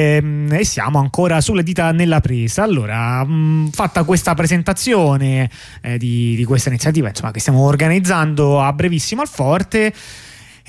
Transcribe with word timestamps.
ehm, 0.00 0.52
e 0.52 0.64
siamo 0.64 0.98
ancora 0.98 1.40
sulle 1.40 1.62
dita 1.62 1.92
nella 1.92 2.20
presa. 2.20 2.62
Allora, 2.62 3.24
mh, 3.24 3.70
fatta 3.70 4.04
questa 4.04 4.34
presentazione 4.34 5.50
eh, 5.80 5.98
di, 5.98 6.34
di, 6.36 6.44
questa 6.44 6.68
iniziativa 6.68 7.08
insomma, 7.08 7.30
che 7.30 7.40
stiamo 7.40 7.64
organizzando 7.64 8.60
a 8.60 8.72
brevissimo 8.72 9.20
al 9.20 9.28
Forte, 9.28 9.92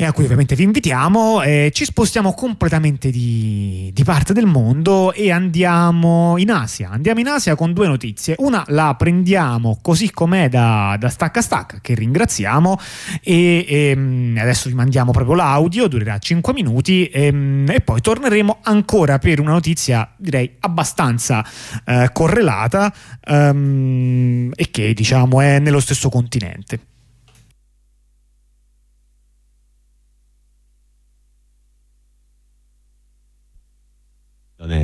e 0.01 0.05
a 0.05 0.13
cui 0.13 0.23
ovviamente 0.23 0.55
vi 0.55 0.63
invitiamo. 0.63 1.43
Eh, 1.43 1.69
ci 1.71 1.85
spostiamo 1.85 2.33
completamente 2.33 3.11
di, 3.11 3.91
di, 3.93 4.03
parte 4.03 4.33
del 4.33 4.47
mondo 4.47 5.13
e 5.13 5.29
andiamo 5.29 6.39
in 6.39 6.49
Asia. 6.49 6.89
Andiamo 6.89 7.19
in 7.19 7.27
Asia 7.27 7.53
con 7.53 7.71
due 7.71 7.85
notizie. 7.85 8.33
Una 8.39 8.63
la 8.69 8.95
prendiamo 8.97 9.77
così 9.79 10.09
com'è 10.09 10.49
da, 10.49 10.97
da 10.99 11.07
Stacca 11.07 11.43
Stacca, 11.43 11.81
che 11.81 11.93
ringraziamo, 11.93 12.79
e, 13.21 13.63
e 13.67 13.89
ehm, 13.89 14.37
adesso 14.39 14.69
vi 14.69 14.75
mandiamo 14.75 15.11
proprio 15.11 15.35
l'audio, 15.35 15.87
durerà 15.87 16.17
5 16.17 16.51
minuti, 16.51 17.05
e, 17.05 17.27
ehm, 17.27 17.69
e 17.69 17.81
poi 17.81 18.01
torneremo 18.01 18.57
ancora 18.63 19.19
per 19.19 19.39
una 19.39 19.51
notizia 19.51 20.11
direi 20.17 20.55
abbastanza 20.61 21.45
eh, 21.85 22.09
correlata 22.11 22.91
um, 23.27 24.49
e 24.55 24.71
che 24.71 24.95
diciamo 24.95 25.41
è 25.41 25.59
nello 25.59 25.79
stesso 25.79 26.09
continente. 26.09 26.90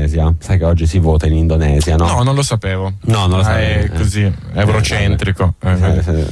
Indonesia. 0.08 0.34
Sai 0.40 0.58
che 0.58 0.64
oggi 0.64 0.88
si 0.88 1.00
vota 1.00 1.28
in 1.28 1.34
Indonesia, 1.34 1.96
no? 1.96 2.08
No, 2.08 2.24
non 2.24 2.36
lo 2.36 2.42
sapevo. 2.42 2.94
No, 3.02 3.28
non 3.28 3.40
lo 3.40 3.44
sapevo. 3.44 3.80
Ah, 3.80 3.86
è 3.86 3.98
così, 3.98 4.22
eh, 4.22 4.34
eurocentrico. 4.54 5.56
Eh, 5.62 5.72
eh, 5.72 6.28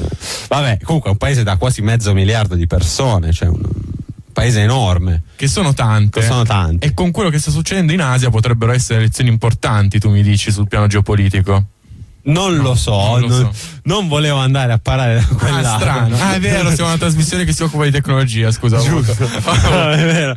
vabbè, 0.47 0.79
comunque 0.83 1.09
è 1.09 1.13
un 1.13 1.17
paese 1.17 1.43
da 1.43 1.57
quasi 1.57 1.81
mezzo 1.81 2.13
miliardo 2.13 2.55
di 2.55 2.65
persone, 2.65 3.31
cioè 3.31 3.49
un 3.49 3.61
paese 4.33 4.61
enorme. 4.61 5.23
Che 5.35 5.47
sono 5.47 5.73
tante. 5.73 6.21
Che 6.21 6.25
sono 6.25 6.43
tante. 6.43 6.85
E 6.85 6.93
con 6.93 7.11
quello 7.11 7.29
che 7.29 7.39
sta 7.39 7.51
succedendo 7.51 7.91
in 7.91 8.01
Asia 8.01 8.29
potrebbero 8.29 8.71
essere 8.71 8.99
elezioni 8.99 9.29
importanti, 9.29 9.99
tu 9.99 10.09
mi 10.09 10.23
dici, 10.23 10.51
sul 10.51 10.67
piano 10.67 10.87
geopolitico. 10.87 11.65
Non 12.27 12.55
no, 12.55 12.63
lo 12.63 12.75
so, 12.75 12.97
non, 12.97 13.21
lo 13.21 13.27
non, 13.27 13.53
so. 13.53 13.79
non, 13.83 14.07
volevo 14.07 14.37
andare 14.37 14.73
a 14.73 14.79
parlare 14.79 15.15
da 15.15 15.25
quella. 15.35 15.75
Ah, 15.75 15.77
strano. 15.77 16.17
Ah, 16.17 16.33
è 16.33 16.39
vero, 16.39 16.71
siamo 16.71 16.89
una 16.89 16.97
trasmissione 16.97 17.43
che 17.43 17.53
si 17.53 17.61
occupa 17.61 17.83
di 17.83 17.91
tecnologia, 17.91 18.49
scusa. 18.49 18.79
Giusto. 18.79 19.15
no, 19.69 19.89
è 19.91 20.03
vero. 20.03 20.35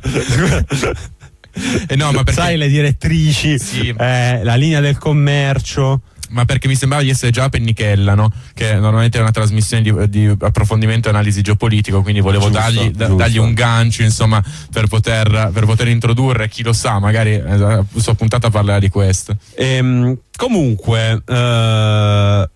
Eh 1.87 1.97
no, 1.97 2.12
ma 2.12 2.25
perché... 2.25 2.41
Sai 2.41 2.56
le 2.56 2.69
direttrici, 2.69 3.59
sì. 3.59 3.95
eh, 3.97 4.42
la 4.42 4.55
linea 4.55 4.81
del 4.81 4.98
commercio 4.98 6.00
ma 6.31 6.45
perché 6.45 6.69
mi 6.69 6.75
sembrava 6.75 7.03
di 7.03 7.11
essere 7.11 7.31
già 7.31 7.45
a 7.45 7.48
Pennichella, 7.48 8.15
no? 8.15 8.31
che 8.55 8.75
normalmente 8.75 9.19
è 9.19 9.20
una 9.20 9.31
trasmissione 9.31 9.83
di, 9.83 10.09
di 10.09 10.37
approfondimento 10.39 11.09
e 11.09 11.11
analisi 11.11 11.42
geopolitico, 11.42 12.03
quindi 12.03 12.20
volevo 12.20 12.45
giusto, 12.45 12.59
dargli, 12.59 12.91
giusto. 12.91 13.15
dargli, 13.15 13.39
un 13.39 13.55
gancio 13.55 14.03
insomma, 14.03 14.42
per, 14.70 14.87
poter, 14.89 15.50
per 15.53 15.65
poter 15.65 15.89
introdurre, 15.89 16.48
chi 16.48 16.62
lo 16.62 16.73
sa, 16.73 16.98
magari 16.98 17.34
eh, 17.34 17.83
sono 17.97 18.17
puntata 18.17 18.48
a 18.48 18.50
parlare 18.50 18.81
di 18.81 18.89
questo. 18.89 19.37
Ehm, 19.56 20.19
comunque, 20.37 21.22
eh, 21.27 22.50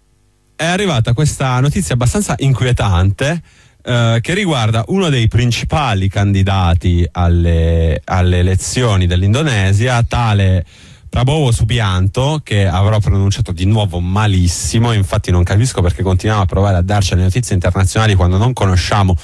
è 0.56 0.64
arrivata 0.64 1.12
questa 1.12 1.58
notizia 1.60 1.94
abbastanza 1.94 2.34
inquietante 2.38 3.42
eh, 3.82 4.18
che 4.20 4.34
riguarda 4.34 4.84
uno 4.88 5.08
dei 5.08 5.28
principali 5.28 6.08
candidati 6.08 7.06
alle, 7.12 8.00
alle 8.04 8.38
elezioni 8.38 9.06
dell'Indonesia, 9.06 10.02
tale 10.02 10.64
Prabowo 11.08 11.50
Subianto, 11.50 12.40
che 12.42 12.66
avrò 12.66 12.98
pronunciato 12.98 13.52
di 13.52 13.66
nuovo 13.66 14.00
malissimo, 14.00 14.92
infatti 14.92 15.30
non 15.30 15.42
capisco 15.42 15.82
perché 15.82 16.02
continuiamo 16.02 16.42
a 16.42 16.46
provare 16.46 16.76
a 16.78 16.82
darci 16.82 17.14
le 17.14 17.22
notizie 17.22 17.54
internazionali 17.54 18.14
quando 18.14 18.38
non 18.38 18.52
conosciamo 18.52 19.14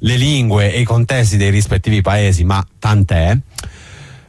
le 0.00 0.16
lingue 0.16 0.72
e 0.72 0.80
i 0.80 0.84
contesti 0.84 1.36
dei 1.36 1.50
rispettivi 1.50 2.00
paesi, 2.00 2.44
ma 2.44 2.64
tant'è 2.78 3.36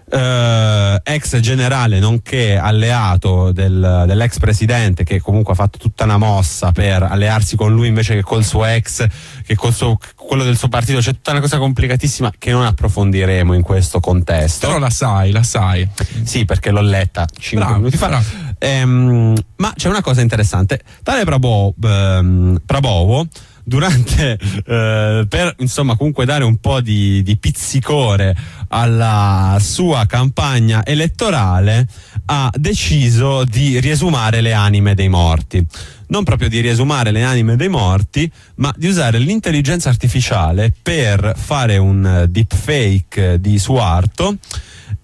eh, 0.10 1.02
ex 1.04 1.40
generale 1.40 2.00
nonché 2.00 2.58
alleato 2.58 3.52
del, 3.52 4.04
dell'ex 4.08 4.40
presidente 4.40 5.04
che 5.04 5.20
comunque 5.20 5.54
ha 5.54 5.56
fatto 5.56 5.78
tutta 5.78 6.04
una 6.04 6.18
mossa 6.18 6.72
per 6.72 7.04
allearsi 7.04 7.56
con 7.56 7.74
lui 7.74 7.88
invece 7.88 8.16
che 8.16 8.22
col 8.22 8.44
suo 8.44 8.66
ex, 8.66 9.06
che 9.46 9.56
col 9.56 9.74
suo, 9.74 9.98
quello 10.16 10.44
del 10.44 10.58
suo 10.58 10.68
partito, 10.68 11.00
c'è 11.00 11.12
tutta 11.12 11.32
una 11.32 11.42
cosa 11.42 11.58
complicatissima 11.58 12.32
che 12.38 12.52
non 12.52 12.66
approfondiremo 12.66 13.54
in 13.54 13.62
questo 13.62 14.00
contesto. 14.00 14.68
Però 14.68 14.80
la 14.80 14.90
sai, 14.90 15.32
la 15.32 15.44
sai. 15.44 15.88
Sì, 16.24 16.46
perché 16.46 16.72
l'ho 16.72 16.82
letta 16.82 17.26
5 17.38 17.58
bravo, 17.60 17.80
minuti 17.80 17.98
fa. 17.98 18.22
Ehm, 18.60 19.36
ma 19.58 19.74
c'è 19.76 19.90
una 19.90 20.02
cosa 20.02 20.22
interessante. 20.22 20.82
Tale 21.04 21.24
Prabowo, 21.24 21.74
ehm, 21.82 22.62
Prabowo 22.66 23.28
durante 23.70 24.38
eh, 24.66 25.26
per 25.30 25.56
insomma 25.60 25.96
comunque 25.96 26.26
dare 26.26 26.44
un 26.44 26.58
po' 26.58 26.82
di, 26.82 27.24
di, 27.24 27.38
pizzicore 27.38 28.36
alla 28.68 29.58
sua 29.62 30.06
campagna 30.06 30.86
elettorale 30.86 31.88
ha 32.26 32.52
deciso 32.54 33.46
di 33.46 33.80
riesumare 33.80 34.42
le 34.42 34.52
anime 34.52 34.96
dei 34.96 35.08
morti 35.08 35.66
non 36.08 36.24
proprio 36.24 36.50
di 36.50 36.60
riesumare 36.60 37.12
le 37.12 37.24
anime 37.24 37.56
dei 37.56 37.70
morti 37.70 38.30
ma 38.56 38.74
di 38.76 38.88
usare 38.88 39.20
l'intelligenza 39.20 39.90
artificiale 39.90 40.74
per 40.82 41.34
fare 41.38 41.78
un 41.78 42.26
deepfake 42.28 43.40
di 43.40 43.58
Suarto 43.60 44.38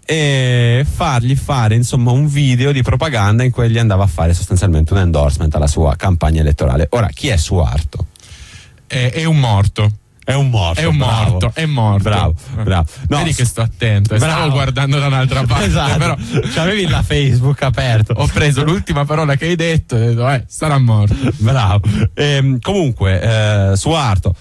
e 0.04 0.86
fargli 0.88 1.36
fare 1.36 1.76
insomma 1.76 2.12
un 2.12 2.28
video 2.28 2.72
di 2.72 2.84
propaganda 2.84 3.44
in 3.44 3.52
cui 3.52 3.70
gli 3.70 3.80
andava 3.80 4.04
a 4.04 4.08
fare 4.08 4.34
sostanzialmente 4.34 4.94
un 4.94 5.00
endorsement 5.00 5.54
alla 5.56 5.68
sua 5.68 5.96
campagna 5.96 6.42
elettorale 6.42 6.88
ora 6.92 7.08
chi 7.08 7.30
è 7.30 7.38
Suarto? 7.38 8.08
È, 8.88 9.12
è 9.14 9.24
un 9.26 9.40
morto. 9.40 9.92
È 10.26 10.34
un 10.34 10.50
morto. 10.50 10.82
È 10.82 10.86
un 10.86 10.98
bravo. 10.98 11.30
morto, 11.30 11.52
è 11.54 11.66
morto. 11.66 12.04
Bravo, 12.10 12.34
bravo. 12.64 12.90
No, 13.10 13.18
Vedi 13.18 13.34
che 13.36 13.46
sto 13.46 13.62
attento, 13.62 14.18
bravo. 14.18 14.34
stavo 14.34 14.52
guardando 14.54 14.98
da 14.98 15.06
un'altra 15.06 15.44
parte. 15.46 15.66
esatto. 15.66 15.98
Però 16.00 16.16
avevi 16.64 16.88
la 16.88 17.04
Facebook 17.04 17.62
aperto. 17.62 18.14
Ho 18.14 18.26
preso 18.26 18.64
l'ultima 18.64 19.06
parola 19.06 19.36
che 19.36 19.46
hai 19.46 19.56
detto 19.56 19.96
e 19.96 20.02
ho 20.02 20.08
detto, 20.10 20.30
eh, 20.30 20.44
sarà 20.48 20.80
morto. 20.80 21.16
Bravo. 21.38 21.82
Ehm, 22.16 22.60
comunque, 22.60 23.22
eh, 23.22 23.76
Suarto. 23.76 24.34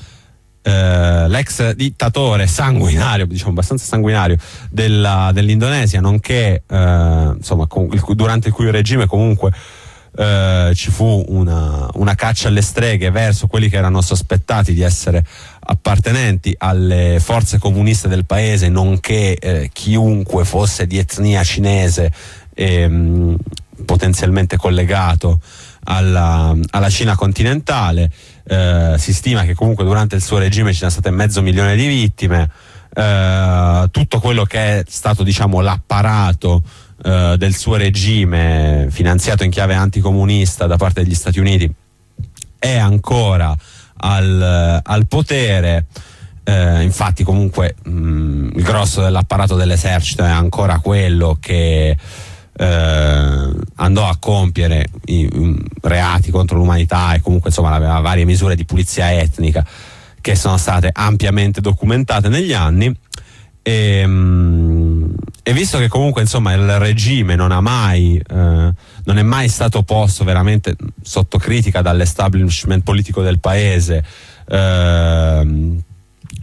Eh, 0.66 1.28
l'ex 1.28 1.72
dittatore 1.75 2.47
sanguinario, 2.47 3.26
diciamo 3.26 3.50
abbastanza 3.50 3.84
sanguinario 3.84 4.38
della, 4.71 5.31
dell'Indonesia, 5.34 6.00
nonché 6.00 6.62
eh, 6.66 7.32
insomma, 7.37 7.66
con, 7.66 7.91
il, 7.93 8.03
durante 8.15 8.49
il 8.49 8.55
cui 8.55 8.71
regime 8.71 9.05
comunque 9.05 9.53
eh, 10.17 10.73
ci 10.75 10.91
fu 10.91 11.25
una, 11.29 11.89
una, 11.95 12.15
caccia 12.15 12.49
alle 12.49 12.63
streghe 12.63 13.11
verso 13.11 13.49
quelli 13.49 13.69
che 13.69 13.77
erano 13.77 14.01
sospettati 14.01 14.73
di 14.73 14.83
essere 14.83 15.25
appartenenti 15.59 16.55
alle 16.57 17.19
forze 17.21 17.59
comuniste 17.59 18.07
del 18.07 18.25
paese, 18.25 18.69
nonché 18.69 19.37
eh, 19.37 19.71
chiunque 19.73 20.45
fosse 20.45 20.87
di 20.87 20.99
etnia 20.99 21.43
cinese 21.43 22.13
e 22.55 22.87
mh, 22.87 22.95
mm, 22.95 23.35
potenzialmente 23.85 24.57
collegato 24.57 25.41
alla, 25.85 26.55
alla 26.71 26.91
Cina 26.91 27.17
continentale. 27.17 28.11
Eh, 28.47 28.95
si 28.99 29.13
stima 29.13 29.43
che 29.43 29.55
comunque 29.55 29.85
durante 29.85 30.15
il 30.15 30.23
suo 30.23 30.39
regime 30.39 30.71
ci 30.71 30.79
siano 30.79 30.93
state 30.93 31.11
mezzo 31.11 31.43
milione 31.43 31.75
di 31.75 31.87
vittime. 31.89 32.49
Eh, 32.95 33.89
tutto 33.91 34.21
quello 34.21 34.45
che 34.45 34.79
è 34.79 34.85
stato 34.87 35.25
diciamo 35.25 35.61
l'apparato 35.61 36.63
eh, 37.03 37.34
del 37.38 37.55
suo 37.55 37.77
regime 37.77 38.88
finanziato 38.91 39.44
in 39.44 39.50
chiave 39.50 39.75
anticomunista 39.75 40.66
da 40.66 40.77
parte 40.77 41.03
degli 41.03 41.15
Stati 41.15 41.38
Uniti 41.38 41.72
è 42.59 42.77
ancora 42.77 43.55
al, 43.97 44.81
al 44.82 45.06
potere. 45.06 45.87
Eh, 46.44 46.82
infatti, 46.82 47.25
comunque, 47.25 47.75
mh, 47.82 47.91
mm, 47.91 48.49
il 48.56 48.62
grosso 48.62 49.03
dell'apparato 49.03 49.56
dell'esercito 49.56 50.25
è 50.25 50.31
ancora 50.31 50.78
quello 50.78 51.37
che 51.41 51.97
eh, 52.56 53.50
andò 53.76 54.09
a 54.09 54.16
compiere 54.19 54.87
i, 55.06 55.28
um, 55.32 55.61
reati 55.82 56.31
contro 56.31 56.56
l'umanità 56.56 57.15
e 57.15 57.21
comunque 57.21 57.49
insomma 57.49 57.72
aveva 57.72 57.99
varie 57.99 58.25
misure 58.25 58.55
di 58.55 58.65
pulizia 58.65 59.12
etnica 59.12 59.66
che 60.21 60.37
sono 60.37 60.56
state 60.56 60.91
ampiamente 60.93 61.61
documentate 61.61 62.28
negli 62.28 62.53
anni. 62.53 62.94
E, 63.62 64.06
mh, 64.06 64.94
e 65.43 65.53
visto 65.53 65.79
che 65.79 65.89
comunque 65.89 66.23
insomma 66.23 66.53
il 66.55 66.79
regime 66.79 67.35
non 67.35 67.55
mai 67.61 68.17
eh, 68.17 68.25
non 69.05 69.19
è 69.19 69.23
mai 69.23 69.49
stato 69.49 69.83
posto 69.83 70.25
veramente 70.25 70.75
sotto 71.03 71.38
critica 71.38 71.83
dall'establishment 71.83 72.83
politico 72.83 73.23
del 73.23 73.38
paese 73.41 74.03
eh, 74.49 75.77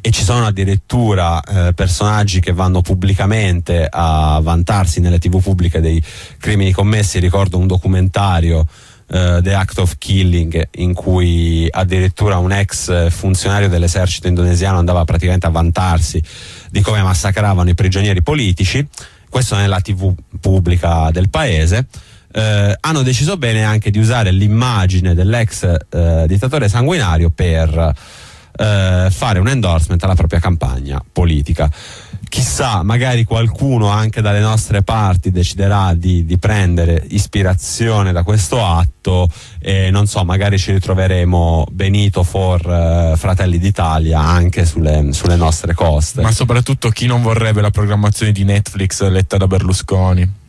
e 0.03 0.11
ci 0.11 0.23
sono 0.23 0.45
addirittura 0.45 1.41
eh, 1.41 1.73
personaggi 1.73 2.39
che 2.39 2.53
vanno 2.53 2.81
pubblicamente 2.81 3.87
a 3.89 4.39
vantarsi 4.41 4.99
nelle 4.99 5.19
tv 5.19 5.41
pubbliche 5.41 5.79
dei 5.79 6.01
crimini 6.39 6.71
commessi 6.71 7.19
ricordo 7.19 7.57
un 7.57 7.67
documentario 7.67 8.59
uh, 8.59 9.41
The 9.41 9.53
Act 9.53 9.79
of 9.79 9.97
Killing 9.97 10.69
in 10.75 10.93
cui 10.93 11.67
addirittura 11.69 12.37
un 12.37 12.51
ex 12.51 13.09
funzionario 13.09 13.69
dell'esercito 13.69 14.27
indonesiano 14.27 14.77
andava 14.77 15.03
praticamente 15.05 15.45
a 15.45 15.49
vantarsi 15.49 16.21
di 16.71 16.81
come 16.81 17.03
massacravano 17.03 17.69
i 17.69 17.75
prigionieri 17.75 18.23
politici, 18.23 18.87
questo 19.29 19.55
nella 19.57 19.81
tv 19.81 20.15
pubblica 20.39 21.11
del 21.11 21.29
paese. 21.29 21.87
Eh, 22.33 22.77
hanno 22.79 23.01
deciso 23.01 23.35
bene 23.35 23.65
anche 23.65 23.91
di 23.91 23.99
usare 23.99 24.31
l'immagine 24.31 25.13
dell'ex 25.13 25.63
eh, 25.89 26.23
dittatore 26.27 26.69
sanguinario 26.69 27.29
per 27.29 27.93
eh, 28.55 29.07
fare 29.11 29.39
un 29.39 29.49
endorsement 29.49 30.01
alla 30.03 30.15
propria 30.15 30.39
campagna 30.39 31.03
politica. 31.11 31.69
Chissà, 32.31 32.81
magari 32.81 33.25
qualcuno 33.25 33.89
anche 33.89 34.21
dalle 34.21 34.39
nostre 34.39 34.83
parti 34.83 35.31
deciderà 35.31 35.93
di, 35.93 36.23
di 36.23 36.37
prendere 36.37 37.03
ispirazione 37.09 38.13
da 38.13 38.23
questo 38.23 38.65
atto 38.65 39.29
e 39.59 39.91
non 39.91 40.07
so, 40.07 40.23
magari 40.23 40.57
ci 40.57 40.71
ritroveremo 40.71 41.67
Benito 41.71 42.23
for 42.23 42.65
uh, 42.65 43.17
Fratelli 43.17 43.57
d'Italia 43.57 44.21
anche 44.21 44.65
sulle, 44.65 45.11
sulle 45.11 45.35
nostre 45.35 45.73
coste. 45.73 46.21
Ma 46.21 46.31
soprattutto 46.31 46.87
chi 46.89 47.05
non 47.05 47.21
vorrebbe 47.21 47.59
la 47.59 47.69
programmazione 47.69 48.31
di 48.31 48.45
Netflix 48.45 49.05
letta 49.09 49.35
da 49.35 49.47
Berlusconi? 49.47 50.39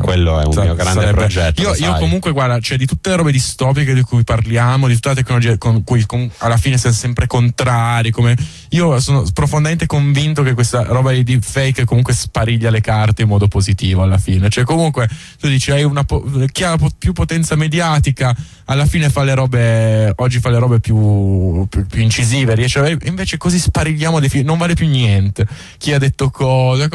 Quello 0.00 0.40
è 0.40 0.44
un 0.44 0.54
mio 0.54 0.74
grande 0.74 1.00
sarebbe... 1.00 1.12
progetto. 1.12 1.62
Io, 1.62 1.74
io, 1.74 1.94
comunque, 1.96 2.32
guarda, 2.32 2.58
cioè, 2.60 2.78
di 2.78 2.86
tutte 2.86 3.10
le 3.10 3.16
robe 3.16 3.32
distopiche 3.32 3.94
di 3.94 4.02
cui 4.02 4.24
parliamo, 4.24 4.88
di 4.88 4.94
tutta 4.94 5.10
la 5.10 5.14
tecnologia 5.16 5.56
con 5.58 5.84
cui 5.84 6.04
con, 6.06 6.30
alla 6.38 6.56
fine 6.56 6.78
siamo 6.78 6.96
sempre 6.96 7.26
contrari. 7.26 8.10
Come... 8.10 8.36
Io 8.70 8.98
sono 9.00 9.24
profondamente 9.32 9.86
convinto 9.86 10.42
che 10.42 10.54
questa 10.54 10.82
roba 10.84 11.12
di 11.12 11.22
deepfake 11.22 11.84
comunque 11.84 12.14
spariglia 12.14 12.70
le 12.70 12.80
carte 12.80 13.22
in 13.22 13.28
modo 13.28 13.48
positivo 13.48 14.02
alla 14.02 14.18
fine. 14.18 14.48
Cioè, 14.48 14.64
comunque, 14.64 15.08
tu 15.38 15.48
dici, 15.48 15.70
hai 15.70 15.84
una 15.84 16.04
po- 16.04 16.24
chi 16.50 16.64
ha 16.64 16.78
più 16.98 17.12
potenza 17.12 17.54
mediatica, 17.56 18.34
alla 18.64 18.86
fine 18.86 19.10
fa 19.10 19.22
le 19.24 19.34
robe, 19.34 20.12
oggi 20.16 20.40
fa 20.40 20.50
le 20.50 20.58
robe 20.58 20.80
più, 20.80 21.66
più, 21.68 21.86
più 21.86 22.00
incisive, 22.00 22.54
riesce 22.54 22.78
a... 22.78 22.96
invece 23.04 23.36
così 23.36 23.58
sparigliamo 23.58 24.20
dei 24.20 24.28
film, 24.28 24.46
non 24.46 24.58
vale 24.58 24.74
più 24.74 24.88
niente. 24.88 25.46
Chi 25.76 25.92
ha 25.92 25.98
detto 25.98 26.30
cosa 26.30 26.88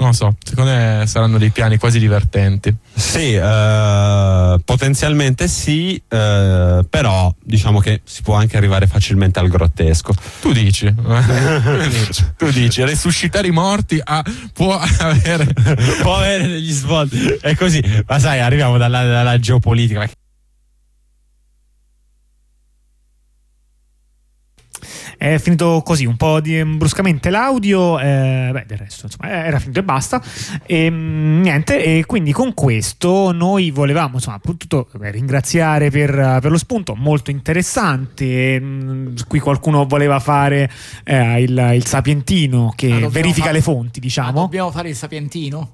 non 0.00 0.08
lo 0.08 0.14
so, 0.14 0.34
secondo 0.42 0.70
me 0.70 1.04
saranno 1.06 1.36
dei 1.36 1.50
piani 1.50 1.76
quasi 1.76 1.98
divertenti. 2.00 2.74
Sì, 2.92 3.34
eh, 3.34 4.60
potenzialmente 4.64 5.46
sì, 5.46 5.94
eh, 6.08 6.84
però 6.88 7.32
diciamo 7.42 7.78
che 7.78 8.00
si 8.04 8.22
può 8.22 8.34
anche 8.34 8.56
arrivare 8.56 8.86
facilmente 8.86 9.38
al 9.38 9.48
grottesco. 9.48 10.12
Tu 10.40 10.52
dici, 10.52 10.92
tu 12.36 12.50
dici, 12.50 12.82
resuscitare 12.82 13.46
i 13.46 13.52
morti 13.52 14.00
ah, 14.02 14.24
può, 14.52 14.76
avere... 14.98 15.46
può 16.02 16.16
avere 16.16 16.48
degli 16.48 16.72
svolti. 16.72 17.38
È 17.40 17.54
così, 17.54 17.82
ma 18.06 18.18
sai, 18.18 18.40
arriviamo 18.40 18.76
dalla, 18.76 19.04
dalla 19.04 19.38
geopolitica. 19.38 20.08
È 25.20 25.36
finito 25.36 25.82
così, 25.84 26.06
un 26.06 26.16
po' 26.16 26.40
di, 26.40 26.64
bruscamente 26.64 27.28
l'audio, 27.28 28.00
eh, 28.00 28.48
beh, 28.50 28.64
del 28.66 28.78
resto 28.78 29.04
insomma 29.04 29.44
era 29.44 29.58
finito 29.58 29.80
e 29.80 29.82
basta. 29.82 30.22
E, 30.64 30.90
mm, 30.90 31.42
niente, 31.42 31.84
e 31.84 32.06
quindi 32.06 32.32
con 32.32 32.54
questo 32.54 33.30
noi 33.30 33.70
volevamo 33.70 34.14
insomma 34.14 34.36
appunto 34.36 34.88
ringraziare 34.98 35.90
per, 35.90 36.38
per, 36.40 36.50
lo 36.50 36.56
spunto, 36.56 36.94
molto 36.94 37.30
interessante. 37.30 38.58
Mm, 38.58 39.16
qui 39.28 39.40
qualcuno 39.40 39.84
voleva 39.84 40.20
fare 40.20 40.70
eh, 41.04 41.42
il, 41.42 41.72
il, 41.74 41.84
sapientino 41.84 42.72
che 42.74 42.90
ah, 42.90 43.08
verifica 43.10 43.48
fare, 43.48 43.58
le 43.58 43.60
fonti, 43.60 44.00
diciamo. 44.00 44.28
Ah, 44.30 44.32
dobbiamo 44.32 44.70
fare 44.70 44.88
il 44.88 44.96
sapientino? 44.96 45.72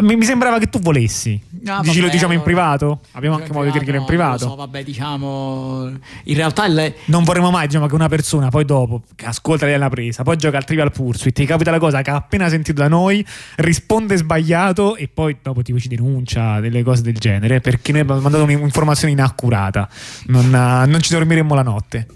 Mi, 0.00 0.16
mi, 0.16 0.24
sembrava 0.24 0.58
che 0.58 0.68
tu 0.68 0.78
volessi. 0.80 1.40
No, 1.62 1.80
Dici, 1.82 2.00
lo 2.00 2.08
diciamo 2.08 2.32
allora, 2.32 2.34
in 2.34 2.42
privato? 2.42 3.00
Abbiamo 3.12 3.36
anche 3.36 3.52
modo 3.52 3.70
di 3.70 3.78
dirlo 3.78 3.96
in 3.96 4.04
privato. 4.04 4.48
So, 4.48 4.54
vabbè, 4.54 4.84
diciamo. 4.84 5.90
In 6.24 6.34
realtà. 6.34 6.66
Il... 6.66 6.94
Non 7.06 7.24
vorremmo 7.24 7.50
mai 7.50 7.66
diciamo, 7.66 7.86
che 7.86 7.94
una 7.94 8.08
persona 8.08 8.48
poi 8.48 8.64
dopo 8.64 9.02
che 9.14 9.26
ascolta 9.26 9.66
la 9.76 9.88
presa, 9.88 10.22
poi 10.22 10.36
gioca 10.36 10.56
al 10.56 10.64
Trivial 10.64 10.92
Pursuit, 10.92 11.34
ti 11.34 11.44
capita 11.44 11.70
la 11.70 11.78
cosa 11.78 12.02
che 12.02 12.10
ha 12.10 12.16
appena 12.16 12.48
sentito 12.48 12.80
da 12.80 12.88
noi, 12.88 13.24
risponde 13.56 14.16
sbagliato 14.16 14.96
e 14.96 15.08
poi 15.08 15.36
dopo 15.42 15.62
tipo 15.62 15.78
ci 15.78 15.88
denuncia 15.88 16.60
delle 16.60 16.82
cose 16.82 17.02
del 17.02 17.16
genere 17.16 17.60
perché 17.60 17.92
noi 17.92 18.02
abbiamo 18.02 18.20
mandato 18.20 18.44
un'informazione 18.44 19.12
inaccurata. 19.12 19.88
Non, 20.26 20.48
non 20.50 21.00
ci 21.00 21.12
dormiremmo 21.12 21.54
la 21.54 21.62
notte. 21.62 22.06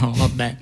No, 0.00 0.12
vabbè. 0.14 0.56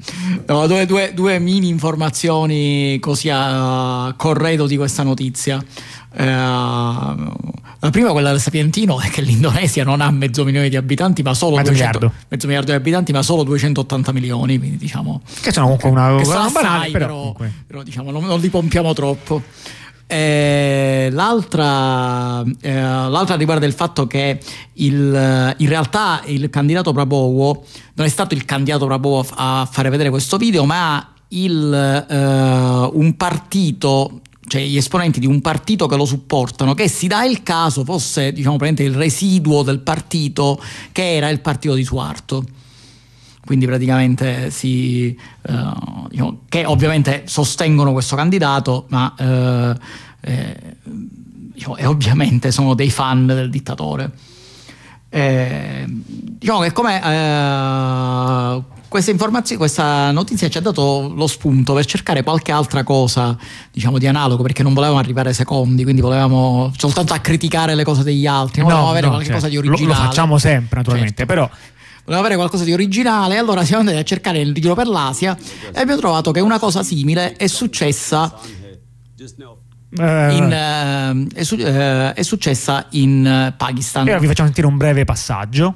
No, 0.47 0.67
due, 0.67 0.87
due, 0.87 1.13
due, 1.15 1.39
mini 1.39 1.69
informazioni 1.69 2.99
così 3.01 3.29
a 3.31 4.15
corredo 4.17 4.67
di 4.67 4.77
questa 4.77 5.03
notizia. 5.03 5.63
Eh, 6.17 6.25
la 7.85 7.91
prima, 7.91 8.13
quella 8.13 8.31
del 8.31 8.41
Sapientino, 8.41 8.99
è 9.01 9.11
che 9.11 9.21
l'Indonesia 9.21 9.85
non 9.85 10.01
ha 10.01 10.11
mezzo 10.11 10.43
milione 10.45 10.71
di 10.71 10.77
abitanti, 10.77 11.23
ma 11.23 11.35
solo 11.35 11.57
mezzo 11.57 11.71
200, 11.73 11.99
miliardo. 11.99 12.25
mezzo 12.29 12.47
miliardo 12.47 12.71
di 12.71 12.77
abitanti, 12.77 13.13
ma 13.13 13.23
solo 13.23 13.43
280 13.43 14.13
milioni. 14.13 14.59
Quindi 14.59 14.77
diciamo 14.79 15.21
che 15.43 15.53
sono 15.53 15.67
comunque 15.67 15.91
una, 15.91 16.17
che 16.17 16.27
una 16.27 16.49
banale, 16.51 16.91
però, 16.91 17.33
però, 17.33 17.51
però 17.67 17.83
diciamo, 17.83 18.11
non, 18.11 18.25
non 18.25 18.41
li 18.41 18.49
pompiamo 18.49 18.95
troppo. 18.95 19.43
Eh, 20.07 21.09
l'altra, 21.13 22.43
eh, 22.61 22.75
l'altra, 22.75 23.37
riguarda 23.37 23.65
il 23.65 23.73
fatto 23.73 24.07
che 24.07 24.39
il, 24.75 25.55
in 25.57 25.69
realtà 25.69 26.23
il 26.27 26.51
candidato 26.51 26.93
Prabowo 26.93 27.65
non 27.95 28.07
è 28.07 28.11
stato 28.11 28.35
il 28.35 28.45
candidato 28.45 28.87
Prabowo 28.87 29.27
a 29.35 29.69
fare 29.71 29.89
vedere 29.89 30.11
questo 30.11 30.37
video, 30.37 30.65
ma 30.65 31.15
il, 31.29 32.07
eh, 32.09 32.17
un 32.93 33.15
partito 33.17 34.21
cioè 34.47 34.61
gli 34.61 34.77
esponenti 34.77 35.21
di 35.21 35.27
un 35.27 35.41
partito 35.41 35.87
che 35.87 35.97
lo 35.97 36.05
supportano, 36.05 36.75
che 36.75 36.87
si 36.87 37.07
dà 37.07 37.25
il 37.25 37.43
caso 37.43 37.83
fosse 37.83 38.31
diciamo, 38.31 38.59
il 38.61 38.95
residuo 38.95 39.63
del 39.63 39.81
partito 39.81 40.61
che 40.93 41.15
era 41.17 41.31
il 41.31 41.41
partito 41.41 41.75
di 41.75 41.83
Suarto 41.83 42.45
quindi 43.45 43.67
praticamente 43.67 44.51
si, 44.51 45.17
uh, 45.49 46.09
diciamo, 46.09 46.41
che 46.49 46.65
ovviamente 46.65 47.25
sostengono 47.27 47.93
questo 47.93 48.17
candidato, 48.17 48.87
ma 48.89 49.15
uh, 49.19 49.79
eh, 50.21 50.77
diciamo, 51.53 51.77
e 51.77 51.87
ovviamente 51.87 52.51
sono 52.51 52.75
dei 52.75 52.91
fan 52.91 53.27
del 53.27 53.51
dittatore. 53.51 54.11
Eh, 55.11 55.85
diciamo 55.87 56.61
che 56.61 56.73
come 56.73 56.97
eh, 57.01 58.63
questa 58.89 59.13
informazione, 59.13 59.59
questa 59.61 60.11
notizia 60.11 60.49
ci 60.49 60.59
ha 60.59 60.61
dato 60.61 61.13
lo 61.15 61.27
spunto 61.27 61.73
per 61.75 61.85
cercare 61.85 62.23
qualche 62.23 62.51
altra 62.51 62.83
cosa, 62.83 63.37
diciamo, 63.71 63.99
di 63.99 64.07
analogo, 64.07 64.43
perché 64.43 64.63
non 64.63 64.73
volevamo 64.73 64.99
arrivare 64.99 65.29
ai 65.29 65.35
secondi, 65.35 65.83
quindi 65.83 66.01
volevamo 66.01 66.73
soltanto 66.77 67.13
a 67.13 67.19
criticare 67.19 67.75
le 67.75 67.85
cose 67.85 68.03
degli 68.03 68.27
altri, 68.27 68.63
volevamo 68.63 68.89
avere 68.89 69.07
no, 69.07 69.13
qualche 69.13 69.29
cioè, 69.29 69.37
cosa 69.37 69.49
di 69.49 69.57
originale. 69.57 69.87
Lo, 69.87 69.95
lo 69.95 69.95
facciamo 69.95 70.39
sempre, 70.39 70.79
naturalmente, 70.79 71.25
certo. 71.27 71.33
però 71.33 71.51
voleva 72.06 72.22
avere 72.22 72.36
qualcosa 72.36 72.64
di 72.64 72.74
originale, 72.74 73.38
allora 73.38 73.64
siamo 73.64 73.82
andati 73.82 73.98
a 73.98 74.04
cercare 74.04 74.40
il 74.40 74.54
giro 74.54 74.76
per 74.76 74.88
l'Asia 74.88 75.38
e 75.74 75.80
abbiamo 75.80 76.00
trovato 76.00 76.32
che 76.32 76.40
una 76.40 76.60
cosa 76.60 76.84
simile 76.84 77.34
è 77.34 77.48
successa 77.48 78.34
in, 79.92 81.28
uh, 81.28 81.28
è, 81.34 81.44
su, 81.44 81.56
uh, 81.56 82.14
è, 82.14 82.22
successa 82.22 82.88
in 82.92 83.54
Pakistan. 83.58 84.08
E 84.08 84.20
vi 84.20 84.28
facciamo 84.28 84.48
sentire 84.48 84.68
un 84.68 84.78
breve 84.78 85.06
passaggio. 85.06 85.76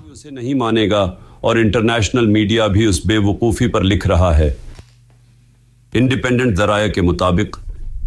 और 1.43 1.59
international 1.59 2.27
media 2.27 2.67
भी 2.67 2.85
उस 2.85 3.05
बेवकूफ़ी 3.05 3.67
पर 3.67 3.83
लिख 3.83 4.07
रहा 4.07 4.31
है 4.33 4.55
इंडिपेंडेंट 5.95 6.55
जराये 6.55 6.89
के 6.89 7.01
मुताबिक 7.01 7.55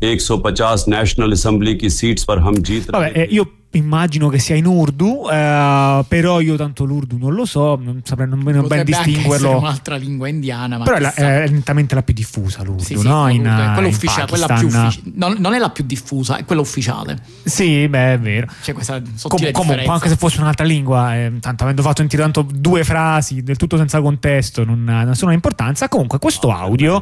150 0.05 0.89
नेशनल 0.89 1.33
असम्बली 1.33 1.75
की 1.75 1.91
सीट्स 1.91 2.25
पर 2.25 2.39
हम 2.39 2.57
जीत 2.69 2.91
रहे 2.91 3.01
Vabbè, 3.01 3.21
eh, 3.21 3.29
io 3.31 3.45
immagino 3.72 4.28
che 4.28 4.40
sia 4.40 4.56
in 4.56 4.66
urdu, 4.66 5.28
eh, 5.32 6.04
però 6.08 6.42
io 6.42 6.56
tanto 6.56 6.84
l'urdu 6.84 7.18
non 7.18 7.34
lo 7.34 7.46
so, 7.46 7.80
non 7.82 8.02
saprei 8.04 8.28
nemmeno 8.28 8.64
ben 8.64 8.84
distinguerlo. 8.84 9.52
È 9.52 9.56
un'altra 9.56 9.96
lingua 9.96 10.28
indiana, 10.28 10.78
ma 10.78 10.84
però 10.84 10.98
è, 10.98 11.00
la, 11.00 11.14
è, 11.14 11.48
nettamente 11.48 11.96
la 11.96 12.04
più 12.04 12.14
diffusa 12.14 12.64
l'urdu, 12.64 12.84
sì, 12.84 12.98
sì, 12.98 13.08
no? 13.08 13.30
In, 13.30 13.42
quella 13.74 13.88
ufficiale, 13.88 14.28
quella 14.28 14.48
più 14.48 14.68
uffici- 14.68 15.14
non, 15.16 15.36
non, 15.40 15.54
è 15.54 15.60
la 15.60 15.70
più 15.70 15.84
diffusa, 15.86 16.38
è 16.38 16.46
quella 16.46 16.62
ufficiale. 16.62 17.20
Sì, 17.44 17.88
beh, 17.88 18.14
è 18.14 18.20
vero. 18.20 18.48
C'è 18.62 18.74
questa 18.74 19.02
Com- 19.28 19.52
comunque, 19.52 19.86
anche 19.86 20.10
se 20.10 20.16
fosse 20.18 20.42
un'altra 20.42 20.66
lingua, 20.66 21.16
eh, 21.16 21.34
tanto 21.40 21.64
avendo 21.64 21.82
fatto 21.82 22.02
sentire 22.02 22.22
tanto 22.22 22.42
due 22.42 22.84
frasi 22.84 23.44
del 23.44 23.58
tutto 23.58 23.78
senza 23.78 24.02
contesto, 24.02 24.64
non 24.66 24.88
ha 24.90 25.04
nessuna 25.04 25.34
importanza. 25.34 25.88
Comunque, 25.88 26.20
questo 26.20 26.52
audio 26.52 27.02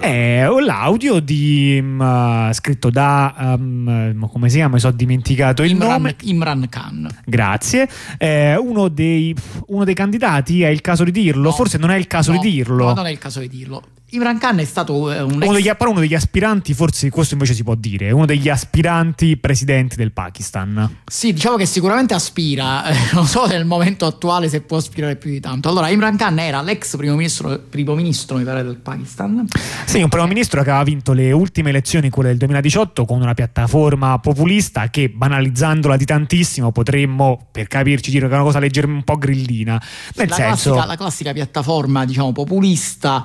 è 0.00 0.46
l'audio 0.60 1.18
di 1.18 1.78
um, 1.80 2.52
scritto 2.52 2.90
da 2.90 3.56
um, 3.58 4.28
come 4.28 4.50
si 4.50 4.56
chiama? 4.56 4.74
Mi 4.74 4.80
sono 4.80 4.92
dimenticato 4.92 5.62
il 5.62 5.70
Imran, 5.70 5.88
nome. 5.88 6.16
Imran 6.22 6.66
Khan. 6.68 7.08
Grazie. 7.24 7.88
Eh, 8.18 8.56
uno, 8.56 8.88
dei, 8.88 9.34
uno, 9.68 9.84
dei, 9.84 9.94
candidati 9.94 10.62
è 10.62 10.68
il 10.68 10.82
caso 10.82 11.04
di 11.04 11.10
dirlo? 11.10 11.44
No, 11.44 11.52
Forse 11.52 11.78
non 11.78 11.90
è 11.90 11.96
il 11.96 12.06
caso 12.06 12.32
no, 12.32 12.38
di 12.38 12.50
dirlo. 12.50 12.88
No, 12.88 12.94
non 12.94 13.06
è 13.06 13.10
il 13.10 13.18
caso 13.18 13.40
di 13.40 13.48
dirlo. 13.48 13.82
Imran 14.12 14.38
Khan 14.38 14.58
è 14.58 14.64
stato 14.64 15.12
eh, 15.12 15.20
un 15.20 15.40
uno 15.40 15.52
degli, 15.52 15.70
però 15.76 15.90
uno 15.90 16.00
degli 16.00 16.14
aspiranti, 16.14 16.74
forse 16.74 17.10
questo 17.10 17.34
invece 17.34 17.54
si 17.54 17.62
può 17.62 17.76
dire, 17.76 18.10
uno 18.10 18.26
degli 18.26 18.48
aspiranti 18.48 19.36
presidenti 19.36 19.94
del 19.94 20.10
Pakistan. 20.10 20.96
Sì, 21.06 21.32
diciamo 21.32 21.56
che 21.56 21.64
sicuramente 21.64 22.14
aspira, 22.14 22.86
eh, 22.86 22.96
non 23.12 23.26
so 23.26 23.46
nel 23.46 23.64
momento 23.64 24.06
attuale 24.06 24.48
se 24.48 24.62
può 24.62 24.78
aspirare 24.78 25.14
più 25.14 25.30
di 25.30 25.38
tanto. 25.38 25.68
Allora, 25.68 25.90
Imran 25.90 26.16
Khan 26.16 26.40
era 26.40 26.60
l'ex 26.60 26.96
primo 26.96 27.14
ministro, 27.14 27.56
primo 27.58 27.94
ministro 27.94 28.36
mi 28.36 28.42
pare, 28.42 28.64
del 28.64 28.76
Pakistan. 28.76 29.46
Sì, 29.84 30.02
un 30.02 30.08
primo 30.08 30.26
ministro 30.26 30.62
che 30.62 30.70
aveva 30.70 30.84
vinto 30.84 31.12
le 31.12 31.30
ultime 31.30 31.70
elezioni, 31.70 32.10
quelle 32.10 32.30
del 32.30 32.38
2018, 32.38 33.04
con 33.04 33.20
una 33.20 33.34
piattaforma 33.34 34.18
populista 34.18 34.90
che, 34.90 35.08
banalizzandola 35.08 35.96
di 35.96 36.04
tantissimo, 36.04 36.72
potremmo, 36.72 37.46
per 37.52 37.68
capirci, 37.68 38.10
dire 38.10 38.26
che 38.26 38.32
è 38.32 38.34
una 38.34 38.44
cosa 38.44 38.58
leggermente 38.58 38.98
un 38.98 39.04
po' 39.04 39.18
grillina. 39.18 39.80
Nel 40.16 40.28
la 40.28 40.34
senso... 40.34 40.72
Classica, 40.72 40.86
la 40.86 40.96
classica 40.96 41.32
piattaforma, 41.32 42.04
diciamo, 42.04 42.32
populista 42.32 43.24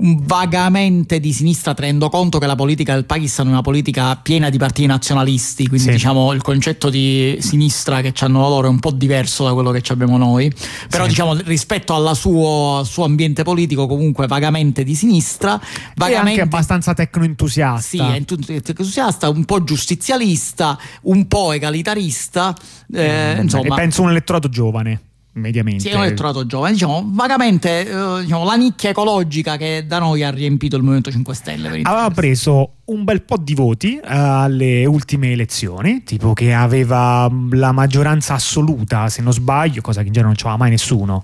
vagamente 0.00 1.20
di 1.20 1.32
sinistra, 1.32 1.74
tenendo 1.74 2.08
conto 2.08 2.38
che 2.38 2.46
la 2.46 2.54
politica 2.54 2.94
del 2.94 3.04
Pakistan 3.04 3.48
è 3.48 3.50
una 3.50 3.60
politica 3.60 4.16
piena 4.16 4.48
di 4.48 4.58
partiti 4.58 4.86
nazionalisti, 4.86 5.66
quindi 5.66 5.86
sì. 5.86 5.92
diciamo 5.92 6.32
il 6.32 6.42
concetto 6.42 6.88
di 6.88 7.38
sinistra 7.40 8.00
che 8.00 8.12
hanno 8.20 8.40
loro 8.40 8.66
è 8.66 8.70
un 8.70 8.78
po' 8.78 8.90
diverso 8.90 9.44
da 9.44 9.52
quello 9.52 9.70
che 9.70 9.82
abbiamo 9.92 10.16
noi, 10.16 10.52
però 10.88 11.04
sì. 11.04 11.10
diciamo 11.10 11.34
rispetto 11.44 11.94
al 11.94 12.16
suo, 12.16 12.82
suo, 12.84 13.04
ambiente 13.04 13.42
politico 13.42 13.86
comunque 13.86 14.26
vagamente 14.26 14.84
di 14.84 14.94
sinistra, 14.94 15.60
vagamente... 15.96 16.28
E 16.28 16.30
anche 16.30 16.40
abbastanza 16.42 16.94
tecnoentusiasta. 16.94 17.80
Sì, 17.80 17.98
entusiasta, 17.98 19.28
un 19.28 19.44
po' 19.44 19.62
giustizialista, 19.64 20.78
un 21.02 21.26
po' 21.26 21.52
egalitarista, 21.52 22.54
eh, 22.92 23.36
mm, 23.36 23.42
insomma... 23.42 23.74
E 23.74 23.78
penso 23.78 24.02
un 24.02 24.10
elettorato 24.10 24.48
giovane 24.48 25.08
mediamente. 25.32 25.82
Sì, 25.82 25.88
è 25.88 25.94
un 25.94 26.02
elettorato 26.02 26.44
giovane, 26.46 26.72
diciamo 26.72 27.04
vagamente 27.06 27.88
eh, 27.88 28.20
diciamo, 28.22 28.44
la 28.44 28.56
nicchia 28.56 28.90
ecologica 28.90 29.56
che 29.56 29.84
da 29.86 29.98
noi 29.98 30.24
ha 30.24 30.30
riempito 30.30 30.76
il 30.76 30.82
Movimento 30.82 31.10
5 31.10 31.34
Stelle. 31.34 31.80
Aveva 31.82 32.10
preso 32.10 32.74
un 32.86 33.04
bel 33.04 33.22
po' 33.22 33.36
di 33.36 33.54
voti 33.54 34.00
uh, 34.02 34.08
alle 34.08 34.84
ultime 34.84 35.30
elezioni, 35.30 36.02
tipo 36.02 36.32
che 36.32 36.52
aveva 36.52 37.28
mm, 37.30 37.52
la 37.52 37.70
maggioranza 37.70 38.34
assoluta, 38.34 39.08
se 39.08 39.22
non 39.22 39.32
sbaglio, 39.32 39.80
cosa 39.80 40.00
che 40.00 40.08
in 40.08 40.12
genere 40.12 40.32
non 40.32 40.36
c'aveva 40.36 40.58
mai 40.58 40.70
nessuno. 40.70 41.22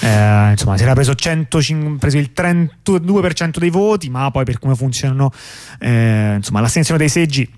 Uh, 0.00 0.50
insomma, 0.50 0.76
si 0.76 0.82
era 0.82 0.92
preso, 0.92 1.14
105, 1.14 1.96
preso 1.98 2.18
il 2.18 2.32
32% 2.34 3.58
dei 3.58 3.70
voti, 3.70 4.10
ma 4.10 4.30
poi 4.30 4.44
per 4.44 4.58
come 4.58 4.74
funzionano 4.74 5.30
insomma, 5.78 6.60
l'astensione 6.60 6.98
dei 6.98 7.08
seggi 7.08 7.48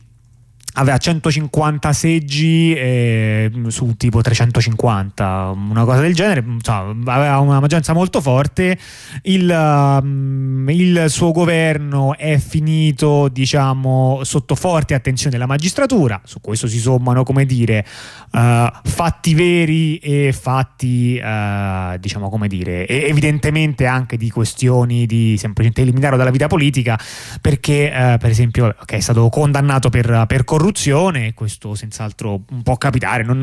aveva 0.75 0.97
150 0.99 1.93
seggi 1.93 2.75
eh, 2.75 3.51
su 3.69 3.97
tipo 3.97 4.21
350, 4.21 5.53
una 5.55 5.85
cosa 5.85 6.01
del 6.01 6.15
genere, 6.15 6.45
insomma, 6.47 7.13
aveva 7.13 7.39
una 7.39 7.61
maggioranza 7.61 7.93
molto 7.93 8.21
forte, 8.21 8.79
il, 9.23 9.49
um, 9.51 10.67
il, 10.69 11.07
suo 11.09 11.33
governo 11.33 12.17
è 12.17 12.39
finito 12.39 13.29
diciamo 13.29 14.21
sotto 14.23 14.55
forte 14.55 14.95
attenzione 14.95 15.33
della 15.33 15.47
magistratura, 15.47 16.21
su 16.25 16.41
questo 16.41 16.69
si 16.69 16.79
sommano 16.79 17.25
come 17.25 17.45
dire 17.45 17.85
uh, 18.33 18.67
fatti 18.85 19.35
veri 19.35 19.97
e 19.99 20.33
fatti 20.33 21.21
uh, 21.23 21.99
diciamo 21.99 22.29
come 22.29 22.47
dire 22.47 22.87
evidentemente 22.87 23.87
anche 23.87 24.17
di 24.17 24.31
questioni 24.31 25.07
di 25.07 25.37
semplicemente 25.39 25.83
eliminarlo 25.83 26.17
dalla 26.17 26.31
vita 26.31 26.47
politica 26.47 26.99
perché 27.41 27.91
uh, 27.93 28.19
per 28.19 28.31
esempio 28.31 28.75
okay, 28.81 28.99
è 28.99 29.03
stato 29.03 29.29
condannato 29.29 29.89
per, 29.89 30.25
per 30.27 30.45
corruzione 30.45 30.58
corruzione, 30.59 31.35
questo 31.35 31.77
senz'altro 31.77 32.41
può 32.65 32.77
capitare, 32.77 33.23
non, 33.23 33.41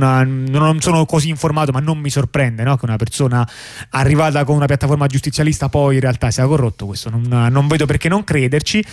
non, 0.50 0.82
sono 0.82 1.06
così 1.06 1.30
informato 1.30 1.72
ma 1.72 1.80
non 1.80 1.98
mi 1.98 2.10
sorprende 2.10 2.64
no? 2.64 2.76
che 2.76 2.84
una 2.84 2.98
persona 2.98 3.48
arrivata 3.92 4.44
con 4.44 4.58
una 4.58 4.66
piattaforma 4.66 5.08
giustizialista 5.08 5.70
poi 5.70 5.96
in 5.96 6.02
realtà 6.02 6.30
sia 6.30 6.46
corrotto, 6.46 6.86
questo 6.86 7.10
non, 7.10 7.48
non 7.50 7.68
vedo 7.68 7.86
perché 7.86 8.10
non 8.10 8.26
crederci, 8.26 8.84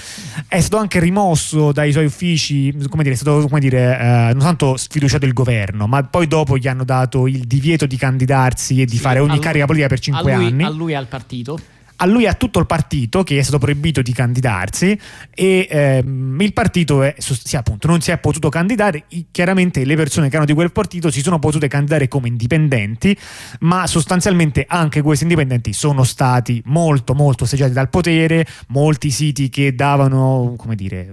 è 0.47 0.61
stato 0.61 0.77
anche 0.77 1.01
rimosso 1.01 1.73
dai 1.73 1.91
suoi 1.91 2.05
uffici, 2.05 2.73
come 2.89 3.03
dire, 3.03 3.17
è 3.17 3.19
stato 3.19 3.49
come 3.49 3.61
dire, 3.61 3.99
eh, 3.99 4.33
non 4.35 4.39
tanto 4.39 4.77
sfiduciato 4.77 5.27
il 5.27 5.33
governo, 5.33 5.89
ma 5.89 6.05
poi 6.05 6.29
dopo 6.29 6.57
gli 6.57 6.69
hanno 6.69 6.85
dato 6.85 7.27
il 7.27 7.41
divieto 7.41 7.87
di 7.87 7.97
candidarsi 7.97 8.81
e 8.81 8.85
di 8.85 8.97
sì, 8.97 9.03
fare 9.03 9.19
ogni 9.19 9.41
carica 9.41 9.65
politica 9.65 9.89
per 9.89 9.99
cinque 9.99 10.33
anni. 10.33 10.63
A 10.63 10.71
lui 10.71 10.93
e 10.93 10.95
al 10.95 11.09
partito 11.09 11.59
a 11.97 12.07
lui 12.07 12.25
e 12.25 12.29
a 12.29 12.35
tutto 12.35 12.59
il 12.59 12.67
partito 12.67 13.23
che 13.23 13.39
è 13.39 13.43
stato 13.43 13.59
proibito 13.59 14.03
di 14.03 14.13
candidarsi 14.13 14.99
e 15.35 15.67
ehm, 15.71 16.41
il 16.41 16.53
partito 16.53 17.03
è, 17.03 17.15
sì, 17.19 17.57
appunto, 17.57 17.87
non 17.87 18.01
si 18.01 18.11
è 18.11 18.19
potuto 18.19 18.49
candidare, 18.49 19.05
chiaramente 19.31 19.85
le 19.85 19.97
persone 19.97 20.27
che 20.29 20.35
erano 20.35 20.47
di 20.47 20.55
quel 20.55 20.73
partito 20.73 21.11
si 21.11 21.21
sono 21.21 21.39
potute 21.39 21.69
candidare 21.69 22.09
come 22.09 22.29
indipendenti, 22.29 23.17
ma 23.61 23.87
sostanzialmente 23.87 24.65
anche 24.69 25.03
questi 25.03 25.25
indipendenti 25.25 25.73
sono 25.73 26.05
stati 26.05 26.63
molto 26.67 27.15
molto 27.15 27.45
osteggiati 27.45 27.73
dal 27.73 27.89
potere, 27.89 28.47
molti 28.69 29.11
siti 29.11 29.49
che 29.49 29.75
davano, 29.75 30.55
come 30.57 30.75
dire, 30.75 31.13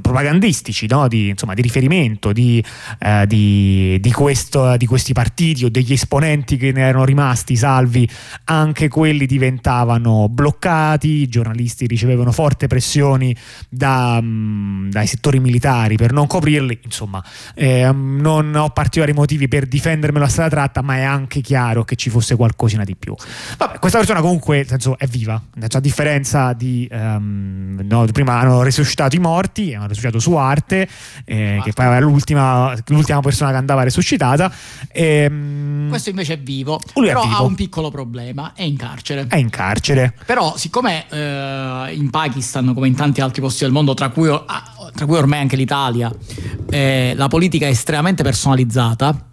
propagandistici, 0.00 0.86
no? 0.86 1.08
di, 1.08 1.28
insomma, 1.28 1.54
di 1.54 1.62
riferimento 1.62 2.32
di, 2.32 2.62
eh, 2.98 3.26
di, 3.26 3.98
di, 4.00 4.12
questo, 4.12 4.76
di 4.76 4.86
questi 4.86 5.12
partiti 5.12 5.64
o 5.64 5.70
degli 5.70 5.92
esponenti 5.92 6.56
che 6.56 6.72
ne 6.72 6.82
erano 6.82 7.04
rimasti 7.04 7.56
salvi, 7.56 8.08
anche 8.44 8.88
quelli 8.88 9.26
diventavano 9.26 10.03
bloccati, 10.28 11.08
i 11.08 11.28
giornalisti 11.28 11.86
ricevevano 11.86 12.32
forti 12.32 12.66
pressioni 12.66 13.34
da, 13.68 14.18
um, 14.20 14.88
dai 14.90 15.06
settori 15.06 15.40
militari 15.40 15.96
per 15.96 16.12
non 16.12 16.26
coprirli, 16.26 16.80
insomma 16.82 17.22
eh, 17.54 17.90
non 17.92 18.54
ho 18.54 18.70
particolari 18.70 19.12
motivi 19.12 19.48
per 19.48 19.66
difendermelo 19.66 20.24
a 20.24 20.28
strada 20.28 20.50
tratta, 20.50 20.82
ma 20.82 20.96
è 20.96 21.02
anche 21.02 21.40
chiaro 21.40 21.84
che 21.84 21.96
ci 21.96 22.10
fosse 22.10 22.36
qualcosina 22.36 22.84
di 22.84 22.96
più. 22.96 23.14
Vabbè, 23.56 23.78
questa 23.78 23.98
persona 23.98 24.20
comunque 24.20 24.64
senso, 24.66 24.98
è 24.98 25.06
viva, 25.06 25.40
a 25.60 25.80
differenza 25.80 26.52
di 26.52 26.88
um, 26.90 27.80
no, 27.82 28.06
prima 28.12 28.38
hanno 28.38 28.62
resuscitato 28.62 29.16
i 29.16 29.18
morti, 29.18 29.74
hanno 29.74 29.86
resuscitato 29.86 30.18
su 30.18 30.34
arte, 30.34 30.88
eh, 31.24 31.60
che 31.62 31.72
poi 31.72 31.86
era 31.86 31.98
l'ultima, 32.00 32.74
l'ultima, 32.88 33.20
persona 33.20 33.50
che 33.50 33.56
andava 33.56 33.82
resuscitata. 33.82 34.52
E, 34.90 35.26
um, 35.28 35.88
Questo 35.88 36.10
invece 36.10 36.34
è 36.34 36.38
vivo, 36.38 36.80
però 36.92 37.22
è 37.22 37.26
vivo. 37.26 37.36
ha 37.36 37.42
un 37.42 37.54
piccolo 37.54 37.90
problema, 37.90 38.52
è 38.54 38.62
in 38.62 38.76
carcere. 38.76 39.26
È 39.28 39.36
in 39.36 39.50
carcere 39.50 39.93
però, 40.26 40.56
siccome 40.56 41.06
eh, 41.08 41.94
in 41.94 42.08
Pakistan, 42.10 42.74
come 42.74 42.88
in 42.88 42.94
tanti 42.94 43.20
altri 43.20 43.40
posti 43.40 43.64
del 43.64 43.72
mondo, 43.72 43.94
tra 43.94 44.10
cui, 44.10 44.28
ah, 44.28 44.42
tra 44.94 45.06
cui 45.06 45.16
ormai 45.16 45.40
anche 45.40 45.56
l'Italia, 45.56 46.12
eh, 46.70 47.14
la 47.16 47.28
politica 47.28 47.66
è 47.66 47.70
estremamente 47.70 48.22
personalizzata, 48.22 49.28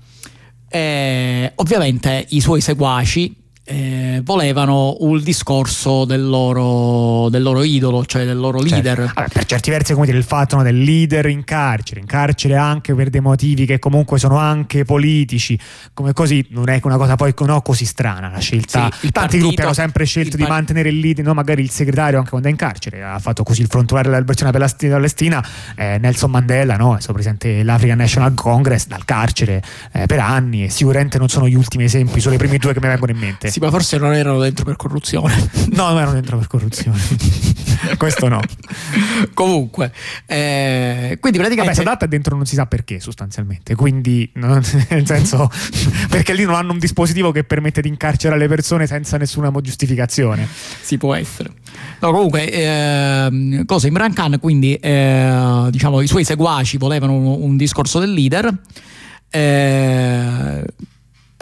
eh, 0.69 1.51
ovviamente 1.55 2.25
i 2.29 2.39
suoi 2.39 2.61
seguaci 2.61 3.40
eh, 3.63 4.21
volevano 4.23 4.97
un 5.01 5.21
discorso 5.21 6.05
del 6.05 6.27
loro, 6.27 7.29
del 7.29 7.43
loro, 7.43 7.63
idolo, 7.63 8.05
cioè 8.05 8.25
del 8.25 8.37
loro 8.37 8.59
certo. 8.59 8.73
leader. 8.73 8.97
Certo. 8.97 9.11
Allora, 9.15 9.33
per 9.33 9.45
certi 9.45 9.69
versi, 9.69 9.93
come 9.93 10.05
dire, 10.07 10.17
il 10.17 10.23
fatto 10.23 10.55
no, 10.55 10.63
del 10.63 10.81
leader 10.81 11.27
in 11.27 11.43
carcere, 11.43 11.99
in 11.99 12.07
carcere 12.07 12.55
anche 12.55 12.93
per 12.95 13.09
dei 13.09 13.21
motivi 13.21 13.65
che 13.65 13.77
comunque 13.79 14.17
sono 14.17 14.37
anche 14.37 14.83
politici, 14.83 15.57
come 15.93 16.13
così 16.13 16.45
non 16.49 16.69
è 16.69 16.79
una 16.83 16.97
cosa 16.97 17.15
poi 17.15 17.33
no, 17.41 17.61
così 17.61 17.85
strana 17.85 18.29
la 18.29 18.39
scelta. 18.39 18.85
Sì, 18.85 18.89
Tanti 18.89 19.11
partito, 19.11 19.45
gruppi 19.45 19.61
hanno 19.61 19.73
sempre 19.73 20.05
scelto 20.05 20.37
di 20.37 20.43
mantenere 20.43 20.89
il 20.89 20.99
leader, 20.99 21.23
no, 21.23 21.33
magari 21.33 21.61
il 21.61 21.69
segretario 21.69 22.17
anche 22.17 22.31
quando 22.31 22.47
è 22.47 22.51
in 22.51 22.57
carcere, 22.57 23.03
ha 23.03 23.19
fatto 23.19 23.43
così 23.43 23.61
il 23.61 23.67
frontale 23.67 24.03
della 24.03 24.17
liberazione 24.17 24.51
palestina, 24.51 25.45
eh, 25.75 25.97
Nelson 25.99 26.31
Mandela, 26.31 26.77
no, 26.77 26.95
è 26.95 26.99
stato 26.99 27.13
presente 27.13 27.57
dell'African 27.57 27.97
National 27.97 28.33
Congress 28.33 28.87
dal 28.87 29.05
carcere 29.05 29.61
eh, 29.91 30.07
per 30.07 30.19
anni 30.19 30.65
e 30.65 30.69
sicuramente 30.69 31.17
non 31.17 31.29
sono 31.29 31.47
gli 31.47 31.55
ultimi 31.55 31.83
esempi, 31.83 32.19
sono 32.19 32.35
i 32.35 32.37
primi 32.37 32.57
due 32.57 32.73
che 32.73 32.79
mi 32.79 32.87
vengono 32.87 33.11
in 33.11 33.17
mente. 33.17 33.50
Sì, 33.51 33.59
ma 33.59 33.69
forse 33.69 33.97
non 33.97 34.13
erano 34.13 34.39
dentro 34.39 34.63
per 34.63 34.77
corruzione. 34.77 35.49
no, 35.75 35.89
non 35.89 35.97
erano 35.97 36.13
dentro 36.13 36.37
per 36.37 36.47
corruzione. 36.47 36.97
Questo 37.97 38.29
no. 38.29 38.39
Comunque, 39.33 39.91
eh, 40.25 41.17
quindi 41.19 41.37
praticamente. 41.37 41.83
Vabbè, 41.83 41.89
Sadat 41.89 42.05
è 42.05 42.07
dentro 42.07 42.37
non 42.37 42.45
si 42.45 42.55
sa 42.55 42.65
perché, 42.65 43.01
sostanzialmente. 43.01 43.75
Quindi, 43.75 44.31
nel 44.35 44.63
senso, 45.05 45.49
perché 46.07 46.33
lì 46.33 46.45
non 46.45 46.55
hanno 46.55 46.71
un 46.71 46.79
dispositivo 46.79 47.31
che 47.31 47.43
permette 47.43 47.81
di 47.81 47.89
incarcerare 47.89 48.39
le 48.39 48.47
persone 48.47 48.87
senza 48.87 49.17
nessuna 49.17 49.51
giustificazione. 49.61 50.47
Si 50.79 50.97
può 50.97 51.13
essere. 51.13 51.51
No, 51.99 52.11
comunque, 52.11 52.49
eh, 52.49 53.63
cosa 53.65 53.87
Imran 53.87 54.13
Khan, 54.13 54.39
quindi, 54.39 54.75
eh, 54.75 55.67
diciamo, 55.69 55.99
i 55.99 56.07
suoi 56.07 56.23
seguaci 56.23 56.77
volevano 56.77 57.15
un, 57.15 57.25
un 57.41 57.57
discorso 57.57 57.99
del 57.99 58.13
leader. 58.13 58.49
Eh, 59.29 60.63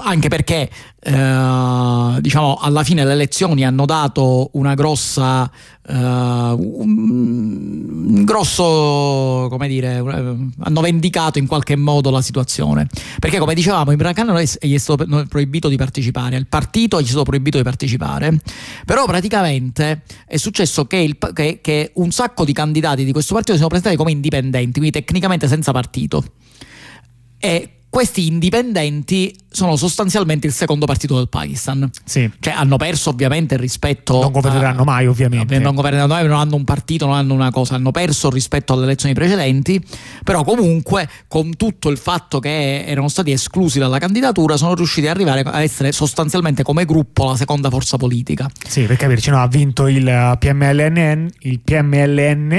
anche 0.04 0.28
perché 0.28 0.70
eh, 1.02 2.18
diciamo 2.20 2.56
alla 2.56 2.84
fine 2.84 3.06
le 3.06 3.14
elezioni 3.14 3.66
hanno 3.66 3.86
dato 3.86 4.50
una 4.54 4.74
grossa 4.74 5.50
eh, 5.88 6.56
un 6.56 8.24
grosso 8.26 9.48
come 9.50 9.68
dire 9.68 9.98
hanno 9.98 10.82
vendicato 10.82 11.40
in 11.40 11.48
qualche 11.48 11.76
modo 11.76 12.10
la 12.10 12.22
situazione. 12.22 12.88
Perché 13.20 13.40
come 13.40 13.54
dicevamo 13.54 13.92
Imran 13.92 14.14
Khan 14.14 14.44
gli 14.62 14.74
è 14.74 14.78
stato 14.78 15.06
proibito 15.28 15.68
di 15.68 15.78
partecipare. 15.78 16.36
Il 16.36 16.48
partito 16.48 17.02
gli 17.02 17.06
è 17.06 17.08
stato 17.08 17.24
proibito 17.24 17.58
di 17.58 17.64
partecipare. 17.64 18.40
Però 18.86 19.06
praticamente 19.06 20.04
è 20.26 20.38
successo 20.38 20.86
che, 20.86 20.98
il, 20.98 21.18
che, 21.34 21.60
che 21.62 21.92
un 21.96 22.12
sacco 22.12 22.46
di 22.46 22.54
candidati 22.54 23.04
di 23.04 23.12
questo 23.12 23.34
partito 23.34 23.54
si 23.54 23.60
sono 23.60 23.70
presentati 23.70 23.98
come 23.98 24.12
indipendenti 24.12 24.80
quindi 24.80 24.92
tecnicamente 24.92 25.48
senza 25.48 25.72
partito. 25.72 26.24
E 27.38 27.79
questi 27.90 28.28
indipendenti 28.28 29.36
sono 29.52 29.76
sostanzialmente 29.76 30.46
il 30.46 30.54
secondo 30.54 30.86
partito 30.86 31.18
del 31.18 31.28
Pakistan. 31.28 31.90
Sì. 32.04 32.30
Cioè 32.40 32.54
hanno 32.54 32.78
perso 32.78 33.10
ovviamente 33.10 33.58
rispetto. 33.58 34.22
Non 34.22 34.32
governeranno 34.32 34.82
a, 34.82 34.86
mai, 34.86 35.08
ovviamente. 35.08 35.58
Non 35.58 35.74
governeranno 35.74 36.14
mai, 36.14 36.28
non 36.28 36.38
hanno 36.38 36.56
un 36.56 36.64
partito, 36.64 37.08
non 37.08 37.16
hanno 37.16 37.34
una 37.34 37.50
cosa. 37.50 37.76
Hanno 37.76 37.92
perso 37.92 38.30
rispetto 38.30 38.74
alle 38.74 38.84
elezioni 38.84 39.16
precedenti. 39.16 39.84
Però 40.24 40.44
comunque, 40.44 41.10
con 41.28 41.56
tutto 41.56 41.90
il 41.90 41.98
fatto 41.98 42.40
che 42.40 42.86
erano 42.86 43.08
stati 43.08 43.32
esclusi 43.32 43.80
dalla 43.80 43.98
candidatura, 43.98 44.56
sono 44.56 44.76
riusciti 44.76 45.08
ad 45.08 45.16
arrivare 45.16 45.42
a 45.42 45.62
essere 45.62 45.92
sostanzialmente 45.92 46.62
come 46.62 46.86
gruppo 46.86 47.26
la 47.26 47.36
seconda 47.36 47.70
forza 47.72 47.98
politica. 47.98 48.48
Sì, 48.68 48.84
per 48.84 48.98
capirci, 48.98 49.32
no, 49.32 49.42
ha 49.42 49.48
vinto 49.48 49.88
il 49.88 50.36
PMLN, 50.40 51.28
il 51.40 51.60
PMLN 51.60 52.52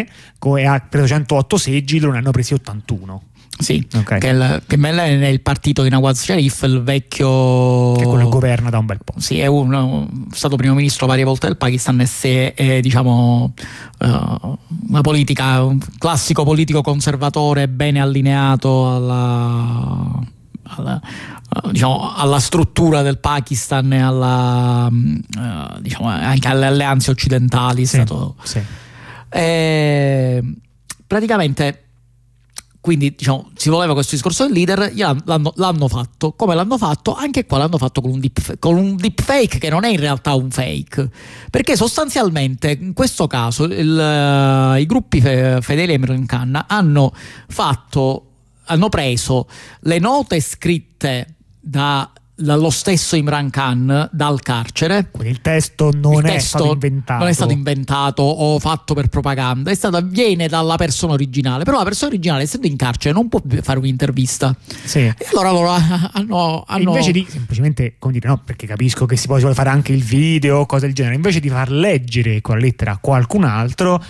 e 0.56 0.66
ha 0.66 0.80
preso 0.80 1.06
108 1.06 1.56
seggi, 1.56 2.00
loro 2.00 2.12
ne 2.12 2.18
hanno 2.18 2.32
presi 2.32 2.52
81. 2.52 3.22
Sì, 3.60 3.86
okay. 3.94 4.18
che, 4.18 4.28
il, 4.28 4.62
che 4.66 4.76
è 4.76 5.26
il 5.26 5.40
partito 5.40 5.82
di 5.82 5.88
Nawaz 5.90 6.22
Sharif, 6.22 6.62
il, 6.62 6.82
vecchio... 6.82 7.92
Che 7.92 8.04
quello 8.04 8.28
governa 8.28 8.70
da 8.70 8.78
un 8.78 8.86
bel 8.86 8.98
po'. 9.04 9.14
Sì, 9.18 9.38
è 9.38 9.46
un, 9.46 10.08
stato 10.32 10.56
primo 10.56 10.74
ministro 10.74 11.06
varie 11.06 11.24
volte 11.24 11.46
del 11.46 11.56
Pakistan 11.56 12.00
e 12.00 12.06
se 12.06 12.54
è 12.54 12.80
diciamo 12.80 13.52
uh, 13.98 14.58
una 14.88 15.00
politica, 15.02 15.62
un 15.62 15.78
classico 15.98 16.42
politico 16.44 16.80
conservatore 16.80 17.68
ben 17.68 17.96
allineato 17.96 18.94
alla... 18.94 20.22
alla 20.62 21.00
diciamo, 21.72 22.14
alla 22.14 22.38
struttura 22.38 23.02
del 23.02 23.18
Pakistan 23.18 23.92
e 23.92 24.00
alla, 24.00 24.88
uh, 24.88 25.80
diciamo, 25.80 26.08
anche 26.08 26.46
alle 26.46 26.66
alleanze 26.66 27.10
occidentali. 27.10 27.86
Sì, 27.86 27.96
stato, 27.96 28.36
sì. 28.42 28.62
E, 29.28 30.44
praticamente 31.06 31.89
quindi 32.80 33.14
diciamo, 33.14 33.50
si 33.56 33.68
voleva 33.68 33.92
questo 33.92 34.14
discorso 34.14 34.44
del 34.44 34.54
leader, 34.54 34.90
l'hanno, 35.24 35.52
l'hanno, 35.56 35.86
fatto. 35.86 36.32
Come 36.32 36.54
l'hanno 36.54 36.78
fatto? 36.78 37.14
Anche 37.14 37.44
qua 37.44 37.58
l'hanno 37.58 37.76
fatto 37.76 38.00
con 38.00 38.10
un, 38.10 38.20
deep, 38.20 38.58
con 38.58 38.76
un 38.76 38.96
deepfake 38.96 39.58
che 39.58 39.68
non 39.68 39.84
è 39.84 39.88
in 39.88 40.00
realtà 40.00 40.34
un 40.34 40.50
fake. 40.50 41.10
Perché 41.50 41.76
sostanzialmente 41.76 42.70
in 42.80 42.94
questo 42.94 43.26
caso 43.26 43.64
il, 43.64 44.74
uh, 44.76 44.78
i 44.78 44.86
gruppi 44.86 45.20
fedeli 45.20 45.92
a 45.92 45.94
Imran 45.94 46.24
Khan 46.24 46.64
hanno 46.68 47.12
fatto, 47.48 48.30
hanno 48.64 48.88
preso 48.88 49.46
le 49.80 49.98
note 49.98 50.40
scritte 50.40 51.34
da 51.60 52.10
lo 52.40 52.70
stesso 52.70 53.16
Imran 53.16 53.50
Khan 53.50 54.08
dal 54.12 54.40
carcere. 54.40 55.08
Quindi 55.10 55.30
il 55.30 55.40
testo 55.40 55.90
non 55.94 56.14
il 56.14 56.24
è 56.24 56.32
testo 56.32 56.58
stato 56.58 56.72
inventato. 56.72 57.18
Non 57.20 57.28
è 57.28 57.32
stato 57.32 57.52
inventato 57.52 58.22
o 58.22 58.58
fatto 58.58 58.94
per 58.94 59.08
propaganda, 59.08 59.70
è 59.70 59.74
stato, 59.74 60.00
viene 60.02 60.48
dalla 60.48 60.76
persona 60.76 61.12
originale. 61.12 61.64
Però 61.64 61.78
la 61.78 61.84
persona 61.84 62.10
originale, 62.10 62.42
essendo 62.42 62.66
in 62.66 62.76
carcere, 62.76 63.14
non 63.14 63.28
può 63.28 63.42
fare 63.62 63.78
un'intervista. 63.78 64.56
Sì. 64.84 65.00
E 65.00 65.16
allora 65.32 65.50
loro 65.50 65.68
hanno. 66.12 66.64
hanno... 66.66 66.90
Invece 66.90 67.12
di 67.12 67.26
semplicemente, 67.28 67.96
come 67.98 68.14
dire, 68.14 68.28
no, 68.28 68.40
perché 68.44 68.66
capisco 68.66 69.06
che 69.06 69.16
si 69.16 69.26
può 69.26 69.38
fare 69.52 69.68
anche 69.68 69.92
il 69.92 70.02
video, 70.02 70.66
cose 70.66 70.86
del 70.86 70.94
genere, 70.94 71.14
invece 71.14 71.40
di 71.40 71.48
far 71.48 71.70
leggere 71.70 72.40
con 72.40 72.56
la 72.56 72.62
lettera 72.62 72.92
a 72.92 72.98
qualcun 72.98 73.44
altro, 73.44 74.02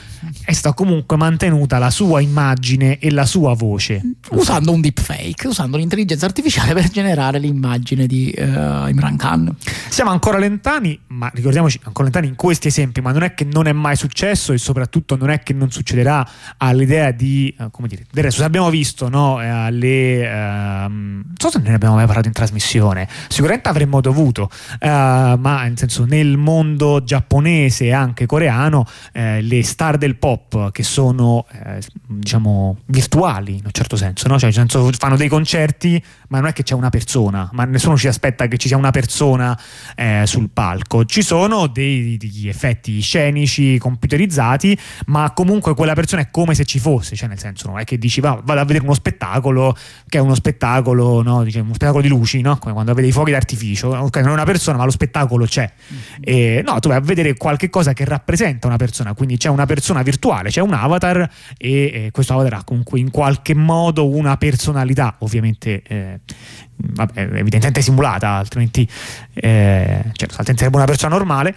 è 0.44 0.52
stata 0.52 0.74
comunque 0.74 1.16
mantenuta 1.16 1.78
la 1.78 1.90
sua 1.90 2.20
immagine 2.20 2.98
e 2.98 3.10
la 3.10 3.26
sua 3.26 3.54
voce. 3.54 4.00
Usando 4.30 4.72
un 4.72 4.80
deepfake, 4.80 5.48
usando 5.48 5.76
l'intelligenza 5.76 6.26
artificiale 6.26 6.74
per 6.74 6.88
generare 6.90 7.38
l'immagine 7.38 8.06
di 8.06 8.19
uh, 8.36 8.88
Imran 8.88 9.16
Khan. 9.16 9.54
Siamo 9.88 10.10
ancora 10.10 10.38
lentani, 10.38 10.98
ma 11.08 11.30
ricordiamoci, 11.32 11.78
ancora 11.84 12.04
lentani 12.04 12.28
in 12.28 12.36
questi 12.36 12.68
esempi, 12.68 13.00
ma 13.00 13.12
non 13.12 13.22
è 13.22 13.34
che 13.34 13.44
non 13.44 13.66
è 13.66 13.72
mai 13.72 13.96
successo 13.96 14.52
e 14.52 14.58
soprattutto 14.58 15.16
non 15.16 15.30
è 15.30 15.40
che 15.42 15.52
non 15.52 15.70
succederà 15.70 16.26
all'idea 16.58 17.10
di, 17.10 17.54
uh, 17.58 17.70
come 17.70 17.88
dire, 17.88 18.04
del 18.10 18.24
resto, 18.24 18.44
abbiamo 18.44 18.70
visto, 18.70 19.08
no, 19.08 19.36
uh, 19.36 19.70
le, 19.70 20.28
non 20.30 21.34
so 21.36 21.50
se 21.50 21.58
ne 21.58 21.74
abbiamo 21.74 21.94
mai 21.94 22.06
parlato 22.06 22.28
in 22.28 22.34
trasmissione, 22.34 23.08
sicuramente 23.28 23.68
avremmo 23.68 24.00
dovuto, 24.00 24.50
ma 24.80 25.62
nel 25.62 25.78
senso 25.78 26.04
nel 26.04 26.36
mondo 26.36 27.02
giapponese 27.04 27.86
e 27.86 27.92
anche 27.92 28.26
coreano, 28.26 28.86
le 29.12 29.62
star 29.62 29.96
del 29.96 30.16
pop 30.16 30.70
che 30.72 30.82
sono, 30.82 31.46
diciamo, 32.06 32.78
virtuali 32.86 33.56
in 33.56 33.62
un 33.64 33.72
certo 33.72 33.96
senso, 33.96 34.28
no? 34.28 34.34
cioè, 34.34 34.44
nel 34.44 34.54
senso 34.54 34.90
fanno 34.92 35.16
dei 35.16 35.28
concerti, 35.28 36.02
ma 36.28 36.38
non 36.38 36.48
è 36.48 36.52
che 36.52 36.62
c'è 36.62 36.74
una 36.74 36.90
persona, 36.90 37.48
ma 37.52 37.64
nessuno 37.64 37.96
ci 37.96 38.08
aspetta 38.10 38.46
che 38.46 38.56
ci 38.56 38.68
sia 38.68 38.76
una 38.76 38.90
persona 38.90 39.58
eh, 39.96 40.22
sul 40.26 40.50
palco. 40.52 41.04
Ci 41.04 41.22
sono 41.22 41.66
dei, 41.66 42.16
degli 42.16 42.48
effetti 42.48 43.00
scenici 43.00 43.78
computerizzati, 43.78 44.78
ma 45.06 45.32
comunque 45.32 45.74
quella 45.74 45.94
persona 45.94 46.22
è 46.22 46.30
come 46.30 46.54
se 46.54 46.64
ci 46.64 46.78
fosse, 46.78 47.16
cioè 47.16 47.28
nel 47.28 47.38
senso 47.38 47.68
non 47.68 47.78
è 47.78 47.84
che 47.84 47.98
dici 47.98 48.20
va, 48.20 48.40
vado 48.44 48.60
a 48.60 48.64
vedere 48.64 48.84
uno 48.84 48.94
spettacolo 48.94 49.76
che 50.08 50.18
è 50.18 50.20
uno 50.20 50.34
spettacolo, 50.34 51.22
no? 51.22 51.42
Dice, 51.44 51.60
uno 51.60 51.74
spettacolo 51.74 52.02
di 52.02 52.08
luci, 52.08 52.40
no? 52.40 52.58
come 52.58 52.72
quando 52.72 52.92
vedi 52.94 53.08
i 53.08 53.12
fuochi 53.12 53.30
d'artificio, 53.30 53.88
okay, 53.98 54.22
non 54.22 54.32
è 54.32 54.34
una 54.34 54.44
persona 54.44 54.76
ma 54.76 54.84
lo 54.84 54.90
spettacolo 54.90 55.46
c'è. 55.46 55.70
Mm-hmm. 55.92 56.20
E, 56.20 56.62
no, 56.64 56.78
tu 56.80 56.88
vai 56.88 56.98
a 56.98 57.00
vedere 57.00 57.34
qualche 57.36 57.70
cosa 57.70 57.92
che 57.92 58.04
rappresenta 58.04 58.66
una 58.66 58.76
persona, 58.76 59.14
quindi 59.14 59.36
c'è 59.36 59.48
una 59.48 59.66
persona 59.66 60.02
virtuale, 60.02 60.50
c'è 60.50 60.60
un 60.60 60.72
avatar 60.72 61.28
e, 61.56 61.72
e 62.06 62.10
questo 62.12 62.34
avatar 62.34 62.54
ha 62.54 62.64
comunque 62.64 62.98
in 62.98 63.10
qualche 63.10 63.54
modo 63.54 64.08
una 64.08 64.36
personalità, 64.36 65.16
ovviamente 65.18 65.82
eh, 65.86 66.20
vabbè, 66.80 67.20
evidentemente 67.20 67.82
simulata, 67.82 68.30
altrimenti, 68.30 68.88
eh, 69.34 70.02
certo, 70.12 70.34
altrimenti 70.36 70.58
sarebbe 70.58 70.76
una 70.76 70.86
persona 70.86 71.14
normale. 71.14 71.54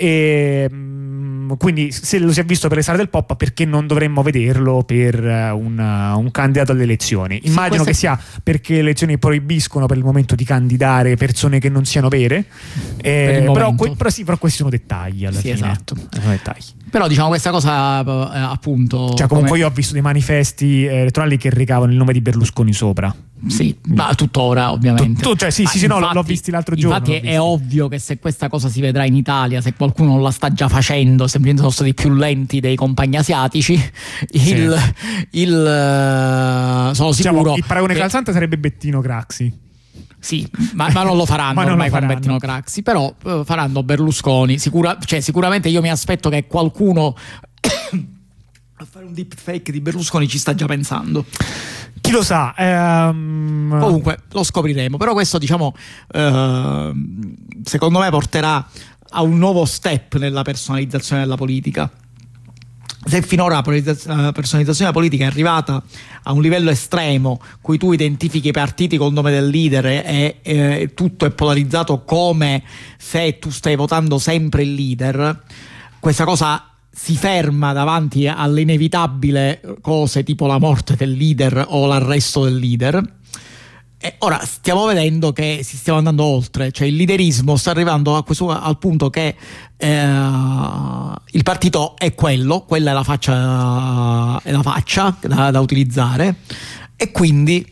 E, 0.00 0.70
mm, 0.72 1.54
quindi 1.58 1.90
se 1.90 2.20
lo 2.20 2.32
si 2.32 2.38
è 2.38 2.44
visto 2.44 2.68
per 2.68 2.76
le 2.76 2.84
sale 2.84 2.98
del 2.98 3.08
pop 3.08 3.34
perché 3.34 3.64
non 3.64 3.88
dovremmo 3.88 4.22
vederlo 4.22 4.84
per 4.84 5.20
uh, 5.20 5.58
un, 5.58 5.76
un, 5.76 6.30
candidato 6.30 6.70
alle 6.70 6.84
elezioni? 6.84 7.40
Immagino 7.44 7.82
sì, 7.82 7.88
che 7.88 7.94
sia 7.94 8.20
perché 8.40 8.74
le 8.74 8.80
elezioni 8.80 9.18
proibiscono 9.18 9.86
per 9.86 9.96
il 9.96 10.04
momento 10.04 10.36
di 10.36 10.44
candidare 10.44 11.16
persone 11.16 11.58
che 11.58 11.68
non 11.68 11.84
siano 11.84 12.08
vere. 12.08 12.44
Eh, 12.98 13.50
però, 13.52 13.74
però, 13.74 14.08
sì, 14.08 14.22
però, 14.22 14.38
questi 14.38 14.58
sono 14.58 14.70
dettagli 14.70 15.24
alla 15.24 15.40
sì, 15.40 15.52
fine. 15.52 15.54
esatto. 15.54 15.96
sono 16.10 16.30
dettagli. 16.30 16.64
Però 16.90 17.08
diciamo 17.08 17.28
questa 17.28 17.50
cosa 17.50 18.00
eh, 18.00 18.38
appunto 18.38 19.14
cioè 19.14 19.26
comunque 19.26 19.50
come... 19.50 19.60
io 19.60 19.66
ho 19.66 19.70
visto 19.70 19.94
dei 19.94 20.02
manifesti 20.02 20.86
eh, 20.86 21.00
elettorali 21.00 21.36
che 21.36 21.50
recavano 21.50 21.90
il 21.90 21.98
nome 21.98 22.12
di 22.12 22.20
Berlusconi 22.20 22.72
sopra 22.72 23.14
sì, 23.46 23.76
ma 23.94 24.14
tuttora 24.14 24.72
ovviamente. 24.72 25.22
Tu, 25.22 25.30
tu, 25.30 25.36
cioè, 25.36 25.50
sì, 25.50 25.64
sì, 25.64 25.78
sì, 25.78 25.86
no, 25.86 26.00
l'ho 26.00 26.22
visti 26.22 26.50
l'altro 26.50 26.74
giorno. 26.74 26.96
Infatti 26.96 27.26
è 27.26 27.40
ovvio 27.40 27.88
che 27.88 27.98
se 27.98 28.18
questa 28.18 28.48
cosa 28.48 28.68
si 28.68 28.80
vedrà 28.80 29.04
in 29.04 29.14
Italia, 29.14 29.60
se 29.60 29.74
qualcuno 29.74 30.12
non 30.12 30.22
la 30.22 30.30
sta 30.30 30.52
già 30.52 30.68
facendo, 30.68 31.26
semplicemente 31.26 31.60
sono 31.60 31.70
stati 31.70 31.94
più 31.94 32.12
lenti 32.14 32.60
dei 32.60 32.74
compagni 32.74 33.16
asiatici, 33.16 33.72
il, 34.30 34.40
sì. 34.40 35.40
il 35.40 35.50
uh, 35.50 36.94
sono 36.94 37.10
diciamo, 37.10 37.38
sicuro... 37.38 37.54
Il 37.54 37.64
paragone 37.66 37.94
che... 37.94 38.00
calzante 38.00 38.32
sarebbe 38.32 38.58
Bettino 38.58 39.00
Craxi. 39.00 39.66
Sì, 40.20 40.48
ma, 40.74 40.90
ma, 40.92 41.04
non 41.04 41.16
lo 41.16 41.24
faranno 41.24 41.60
non 41.62 41.70
ormai 41.70 41.88
lo 41.88 41.92
faranno. 41.92 42.12
con 42.12 42.20
Bettino 42.20 42.38
Craxi, 42.38 42.82
però 42.82 43.14
uh, 43.22 43.44
faranno 43.44 43.82
Berlusconi. 43.82 44.58
Sicura, 44.58 44.98
cioè, 45.04 45.20
sicuramente 45.20 45.68
io 45.68 45.80
mi 45.80 45.90
aspetto 45.90 46.28
che 46.28 46.46
qualcuno 46.46 47.14
a 48.80 48.86
fare 48.88 49.04
un 49.04 49.12
deepfake 49.12 49.72
di 49.72 49.80
Berlusconi 49.80 50.28
ci 50.28 50.38
sta 50.38 50.54
già 50.54 50.66
pensando. 50.66 51.24
Chi 52.00 52.12
lo 52.12 52.22
sa? 52.22 52.54
Ehm... 52.56 53.76
Comunque 53.80 54.20
lo 54.30 54.44
scopriremo. 54.44 54.96
Però 54.96 55.14
questo, 55.14 55.38
diciamo, 55.38 55.74
eh, 56.12 56.92
secondo 57.64 57.98
me 57.98 58.10
porterà 58.10 58.64
a 59.10 59.22
un 59.22 59.36
nuovo 59.36 59.64
step 59.64 60.16
nella 60.16 60.42
personalizzazione 60.42 61.22
della 61.22 61.34
politica. 61.34 61.90
Se 63.04 63.22
finora 63.22 63.56
la 63.56 63.62
personalizzazione 63.62 64.74
della 64.76 64.92
politica 64.92 65.24
è 65.24 65.26
arrivata 65.26 65.82
a 66.22 66.32
un 66.32 66.40
livello 66.40 66.70
estremo, 66.70 67.40
cui 67.60 67.78
tu 67.78 67.90
identifichi 67.92 68.48
i 68.48 68.52
partiti 68.52 68.96
col 68.96 69.12
nome 69.12 69.32
del 69.32 69.48
leader 69.48 69.86
e, 69.86 70.38
e 70.42 70.92
tutto 70.94 71.24
è 71.24 71.30
polarizzato 71.30 72.04
come 72.04 72.62
se 72.96 73.38
tu 73.40 73.50
stai 73.50 73.74
votando 73.74 74.18
sempre 74.18 74.62
il 74.62 74.74
leader, 74.74 75.42
questa 75.98 76.24
cosa 76.24 76.68
si 76.98 77.16
ferma 77.16 77.72
davanti 77.72 78.26
alle 78.26 78.62
inevitabili 78.62 79.60
cose 79.80 80.24
tipo 80.24 80.46
la 80.46 80.58
morte 80.58 80.96
del 80.96 81.12
leader 81.12 81.64
o 81.68 81.86
l'arresto 81.86 82.42
del 82.42 82.56
leader. 82.56 83.00
E 84.00 84.16
ora 84.18 84.40
stiamo 84.44 84.84
vedendo 84.84 85.32
che 85.32 85.60
si 85.62 85.76
stiamo 85.76 85.98
andando 85.98 86.24
oltre, 86.24 86.72
cioè 86.72 86.88
il 86.88 86.96
liderismo 86.96 87.56
sta 87.56 87.70
arrivando 87.70 88.20
questo, 88.24 88.50
al 88.50 88.78
punto 88.78 89.10
che 89.10 89.36
eh, 89.76 89.96
il 89.96 91.42
partito 91.44 91.96
è 91.96 92.14
quello, 92.14 92.62
quella 92.62 92.90
è 92.90 92.94
la 92.94 93.04
faccia, 93.04 94.40
è 94.42 94.50
la 94.50 94.62
faccia 94.62 95.16
da, 95.20 95.52
da 95.52 95.60
utilizzare 95.60 96.36
e 96.96 97.12
quindi 97.12 97.64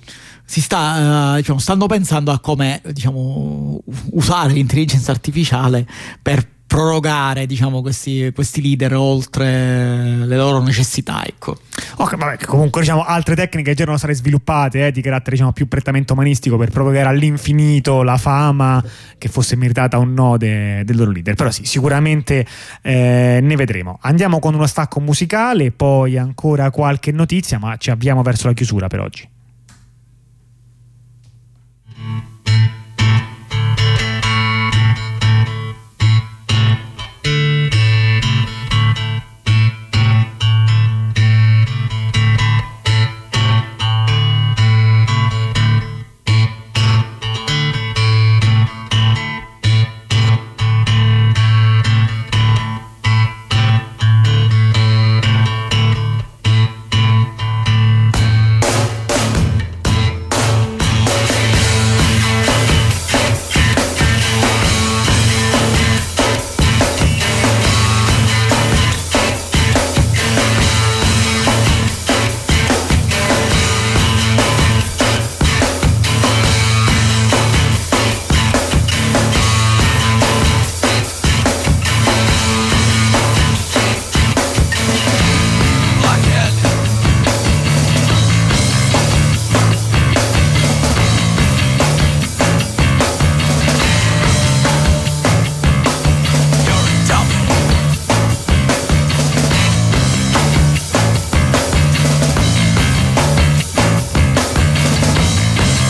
si 0.45 0.61
sta, 0.61 1.33
uh, 1.33 1.37
diciamo, 1.37 1.59
stanno 1.59 1.87
pensando 1.87 2.31
a 2.31 2.39
come 2.39 2.81
diciamo, 2.93 3.81
usare 4.13 4.53
l'intelligenza 4.53 5.11
artificiale 5.11 5.85
per 6.23 6.55
prorogare 6.67 7.47
diciamo, 7.47 7.81
questi, 7.81 8.31
questi, 8.35 8.61
leader 8.61 8.95
oltre 8.95 10.17
le 10.27 10.37
loro 10.37 10.61
necessità. 10.61 11.25
Ecco. 11.25 11.57
Okay, 11.97 12.19
vabbè, 12.19 12.45
comunque 12.45 12.81
diciamo, 12.81 13.05
altre 13.05 13.35
tecniche 13.35 13.75
già 13.75 13.83
erano 13.83 13.97
state 13.97 14.15
sviluppate 14.15 14.87
eh, 14.87 14.93
di 14.93 15.01
carattere 15.01 15.33
diciamo, 15.33 15.53
più 15.53 15.69
prettamente 15.69 16.13
umanistico 16.13 16.57
per 16.57 16.71
prorogare 16.71 17.09
all'infinito 17.09 18.03
la 18.03 18.17
fama 18.17 18.83
che 19.19 19.29
fosse 19.29 19.57
meritata 19.57 19.99
o 19.99 20.05
no 20.05 20.37
de, 20.37 20.83
del 20.85 20.97
loro 20.97 21.11
leader. 21.11 21.35
Però 21.35 21.51
sì, 21.51 21.65
sicuramente 21.65 22.45
eh, 22.83 23.39
ne 23.41 23.57
vedremo. 23.57 23.99
Andiamo 24.03 24.39
con 24.41 24.55
uno 24.55 24.67
stacco 24.67 25.01
musicale, 25.01 25.71
poi 25.71 26.19
ancora 26.19 26.71
qualche 26.71 27.13
notizia, 27.13 27.59
ma 27.59 27.77
ci 27.77 27.91
avviamo 27.91 28.23
verso 28.23 28.49
la 28.49 28.55
chiusura 28.55 28.89
per 28.89 29.01
oggi. 29.01 29.36